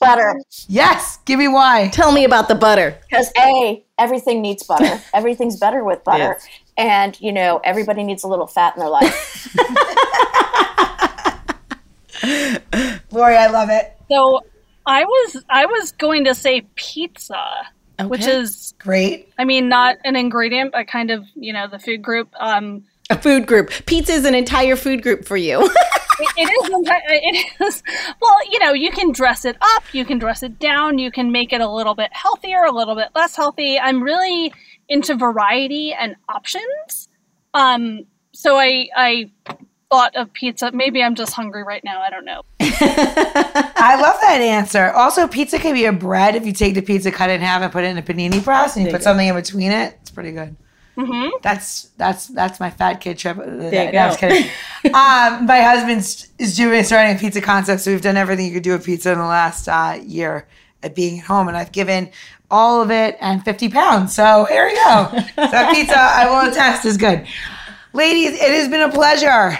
butter. 0.00 0.34
Yes. 0.68 1.18
Give 1.26 1.38
me 1.38 1.48
why. 1.48 1.88
Tell 1.92 2.12
me 2.12 2.24
about 2.24 2.48
the 2.48 2.54
butter. 2.54 2.98
Because 3.08 3.30
A, 3.38 3.84
everything 3.98 4.40
needs 4.42 4.62
butter. 4.62 5.00
Everything's 5.14 5.58
better 5.58 5.84
with 5.84 6.02
butter. 6.02 6.36
Yes. 6.38 6.48
And, 6.76 7.20
you 7.20 7.32
know, 7.32 7.60
everybody 7.62 8.02
needs 8.04 8.24
a 8.24 8.28
little 8.28 8.46
fat 8.46 8.74
in 8.74 8.80
their 8.80 8.88
life. 8.88 9.54
Lore, 13.12 13.26
I 13.26 13.46
love 13.48 13.68
it. 13.70 13.96
So 14.10 14.40
I 14.88 15.04
was 15.04 15.44
I 15.50 15.66
was 15.66 15.92
going 15.92 16.24
to 16.24 16.34
say 16.34 16.62
pizza, 16.74 17.44
which 18.04 18.26
is 18.26 18.74
Great. 18.78 19.30
I 19.38 19.44
mean 19.44 19.68
not 19.68 19.96
an 20.04 20.16
ingredient, 20.16 20.72
but 20.72 20.88
kind 20.88 21.10
of 21.10 21.26
you 21.34 21.52
know 21.52 21.68
the 21.68 21.78
food 21.78 22.02
group. 22.02 22.30
Um, 22.40 22.84
A 23.10 23.18
food 23.18 23.46
group. 23.46 23.70
Pizza 23.84 24.12
is 24.12 24.24
an 24.24 24.34
entire 24.34 24.76
food 24.76 25.02
group 25.02 25.26
for 25.26 25.36
you. 25.36 25.60
it, 26.20 26.32
it 26.38 26.42
is 26.42 27.52
it 27.60 27.62
is 27.66 27.82
well 28.20 28.36
you 28.50 28.58
know 28.60 28.72
you 28.72 28.90
can 28.90 29.12
dress 29.12 29.44
it 29.44 29.58
up, 29.60 29.82
you 29.92 30.06
can 30.06 30.18
dress 30.18 30.42
it 30.42 30.58
down, 30.58 30.98
you 30.98 31.10
can 31.10 31.30
make 31.30 31.52
it 31.52 31.60
a 31.60 31.68
little 31.68 31.94
bit 31.94 32.10
healthier, 32.12 32.64
a 32.64 32.72
little 32.72 32.94
bit 32.94 33.08
less 33.14 33.36
healthy. 33.36 33.78
I'm 33.78 34.02
really 34.02 34.54
into 34.88 35.14
variety 35.14 35.92
and 35.92 36.16
options. 36.30 37.10
Um, 37.52 38.06
so 38.32 38.56
I 38.56 38.88
I 38.96 39.30
thought 39.90 40.14
of 40.16 40.32
pizza. 40.32 40.70
Maybe 40.72 41.02
I'm 41.02 41.14
just 41.14 41.32
hungry 41.32 41.62
right 41.62 41.82
now. 41.84 42.00
I 42.00 42.10
don't 42.10 42.24
know. 42.24 42.42
I 42.60 43.98
love 44.00 44.16
that 44.22 44.40
answer. 44.40 44.90
Also, 44.90 45.26
pizza 45.26 45.58
can 45.58 45.74
be 45.74 45.84
a 45.86 45.92
bread 45.92 46.36
if 46.36 46.44
you 46.46 46.52
take 46.52 46.74
the 46.74 46.82
pizza, 46.82 47.10
cut 47.10 47.30
it 47.30 47.34
in 47.34 47.40
half, 47.40 47.62
and 47.62 47.72
put 47.72 47.84
it 47.84 47.88
in 47.88 47.98
a 47.98 48.02
panini 48.02 48.42
press, 48.42 48.76
and 48.76 48.84
you 48.86 48.92
put 48.92 49.02
something 49.02 49.26
in 49.26 49.34
between 49.34 49.72
it. 49.72 49.96
It's 50.02 50.10
pretty 50.10 50.32
good. 50.32 50.56
hmm 50.96 51.28
That's 51.42 51.84
that's 51.96 52.26
that's 52.28 52.60
my 52.60 52.70
fat 52.70 52.94
kid 53.00 53.18
trip. 53.18 53.36
There 53.38 53.86
you 53.86 53.92
no, 53.92 53.98
I 53.98 54.06
was 54.08 54.16
kidding. 54.16 54.44
um, 54.86 55.46
my 55.46 55.60
husband 55.60 56.00
is 56.38 56.56
doing 56.56 56.82
starting 56.84 57.16
a 57.16 57.18
pizza 57.18 57.40
concept, 57.40 57.80
so 57.82 57.90
we've 57.90 58.02
done 58.02 58.16
everything 58.16 58.46
you 58.46 58.52
could 58.52 58.62
do 58.62 58.72
with 58.72 58.84
pizza 58.84 59.12
in 59.12 59.18
the 59.18 59.24
last 59.24 59.68
uh, 59.68 59.98
year 60.04 60.46
at 60.82 60.94
being 60.94 61.20
at 61.20 61.24
home, 61.24 61.48
and 61.48 61.56
I've 61.56 61.72
given 61.72 62.10
all 62.50 62.82
of 62.82 62.90
it 62.90 63.16
and 63.20 63.44
fifty 63.44 63.68
pounds. 63.68 64.14
So 64.14 64.44
here 64.44 64.66
we 64.66 64.74
go. 64.74 65.08
so 65.50 65.72
pizza, 65.72 65.98
I 65.98 66.26
will 66.28 66.50
attest, 66.50 66.84
is 66.84 66.96
good. 66.96 67.26
Ladies, 67.94 68.32
it 68.34 68.50
has 68.50 68.68
been 68.68 68.82
a 68.82 68.92
pleasure. 68.92 69.58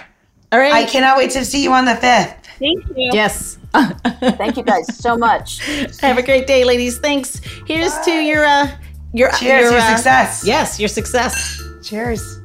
All 0.51 0.59
right. 0.59 0.73
I 0.73 0.85
cannot 0.85 1.19
wait 1.19 1.31
to 1.33 1.45
see 1.45 1.63
you 1.63 1.73
on 1.73 1.85
the 1.85 1.95
fifth. 1.95 2.35
Thank 2.59 2.87
you. 2.89 3.11
yes. 3.13 3.59
Thank 3.73 4.57
you 4.57 4.63
guys 4.63 4.97
so 4.97 5.17
much. 5.17 5.61
Have 6.01 6.19
a 6.19 6.23
great 6.23 6.47
day, 6.47 6.65
ladies. 6.65 6.99
Thanks. 6.99 7.41
Here's 7.67 7.97
to 8.01 8.11
your 8.11 8.45
uh 8.45 8.69
your 9.13 9.31
Cheers, 9.33 9.63
your, 9.63 9.73
your 9.73 9.81
uh, 9.81 9.95
success. 9.95 10.45
Yes, 10.47 10.79
your 10.81 10.89
success. 10.89 11.63
Cheers. 11.83 12.41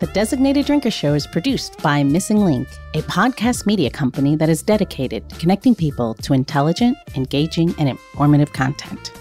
The 0.00 0.06
Designated 0.12 0.66
Drinker 0.66 0.92
Show 0.92 1.14
is 1.14 1.26
produced 1.26 1.76
by 1.82 2.04
Missing 2.04 2.44
Link, 2.44 2.68
a 2.94 3.02
podcast 3.02 3.66
media 3.66 3.90
company 3.90 4.36
that 4.36 4.48
is 4.48 4.62
dedicated 4.62 5.28
to 5.28 5.36
connecting 5.38 5.74
people 5.74 6.14
to 6.14 6.34
intelligent, 6.34 6.96
engaging, 7.16 7.74
and 7.80 7.88
informative 7.88 8.52
content. 8.52 9.12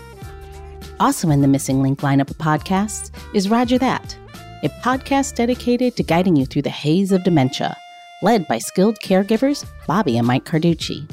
Also 1.00 1.30
in 1.30 1.42
the 1.42 1.48
Missing 1.48 1.82
Link 1.82 2.02
lineup 2.02 2.30
of 2.30 2.38
podcasts 2.38 3.10
is 3.34 3.50
Rodger 3.50 3.80
That, 3.80 4.16
a 4.64 4.70
podcast 4.82 5.36
dedicated 5.36 5.96
to 5.96 6.04
guiding 6.04 6.36
you 6.36 6.46
through 6.46 6.64
the 6.64 6.70
haze 6.70 7.12
of 7.12 7.24
dementia, 7.24 7.78
led 8.22 8.48
by 8.48 8.58
skilled 8.58 9.00
caregivers 9.00 9.66
Bobbi 9.88 10.18
and 10.18 10.26
Mike 10.26 10.46
Carducci. 10.46 11.10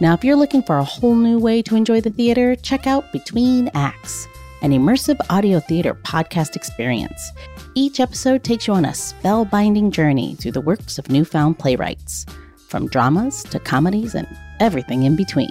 Now, 0.00 0.14
if 0.14 0.24
you're 0.24 0.36
looking 0.36 0.62
for 0.62 0.78
a 0.78 0.84
whole 0.84 1.14
new 1.14 1.38
way 1.38 1.62
to 1.62 1.76
enjoy 1.76 2.00
the 2.00 2.10
theater, 2.10 2.56
check 2.56 2.86
out 2.86 3.12
Between 3.12 3.70
Acts, 3.74 4.26
an 4.62 4.72
immersive 4.72 5.20
audio 5.30 5.60
theater 5.60 5.94
podcast 5.94 6.56
experience. 6.56 7.32
Each 7.74 8.00
episode 8.00 8.42
takes 8.42 8.66
you 8.66 8.74
on 8.74 8.84
a 8.84 8.88
spellbinding 8.88 9.90
journey 9.92 10.34
through 10.34 10.52
the 10.52 10.60
works 10.60 10.98
of 10.98 11.10
newfound 11.10 11.58
playwrights, 11.58 12.26
from 12.68 12.88
dramas 12.88 13.42
to 13.44 13.60
comedies 13.60 14.14
and 14.14 14.26
everything 14.58 15.04
in 15.04 15.16
between. 15.16 15.50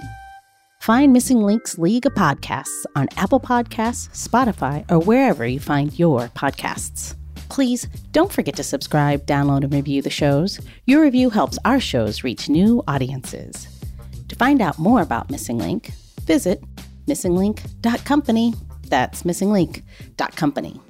Find 0.80 1.12
Missing 1.12 1.42
Links 1.42 1.76
League 1.76 2.06
of 2.06 2.14
Podcasts 2.14 2.86
on 2.96 3.06
Apple 3.18 3.38
Podcasts, 3.38 4.08
Spotify, 4.16 4.90
or 4.90 4.98
wherever 4.98 5.46
you 5.46 5.60
find 5.60 5.98
your 5.98 6.28
podcasts. 6.28 7.16
Please 7.50 7.86
don't 8.12 8.32
forget 8.32 8.56
to 8.56 8.62
subscribe, 8.62 9.26
download, 9.26 9.62
and 9.62 9.74
review 9.74 10.00
the 10.00 10.08
shows. 10.08 10.58
Your 10.86 11.02
review 11.02 11.28
helps 11.28 11.58
our 11.66 11.80
shows 11.80 12.24
reach 12.24 12.48
new 12.48 12.82
audiences. 12.88 13.68
To 14.28 14.36
find 14.36 14.62
out 14.62 14.78
more 14.78 15.02
about 15.02 15.30
Missing 15.30 15.58
Link, 15.58 15.90
visit 16.22 16.64
missinglink.company. 17.06 18.54
That's 18.88 19.24
missinglink.company. 19.24 20.80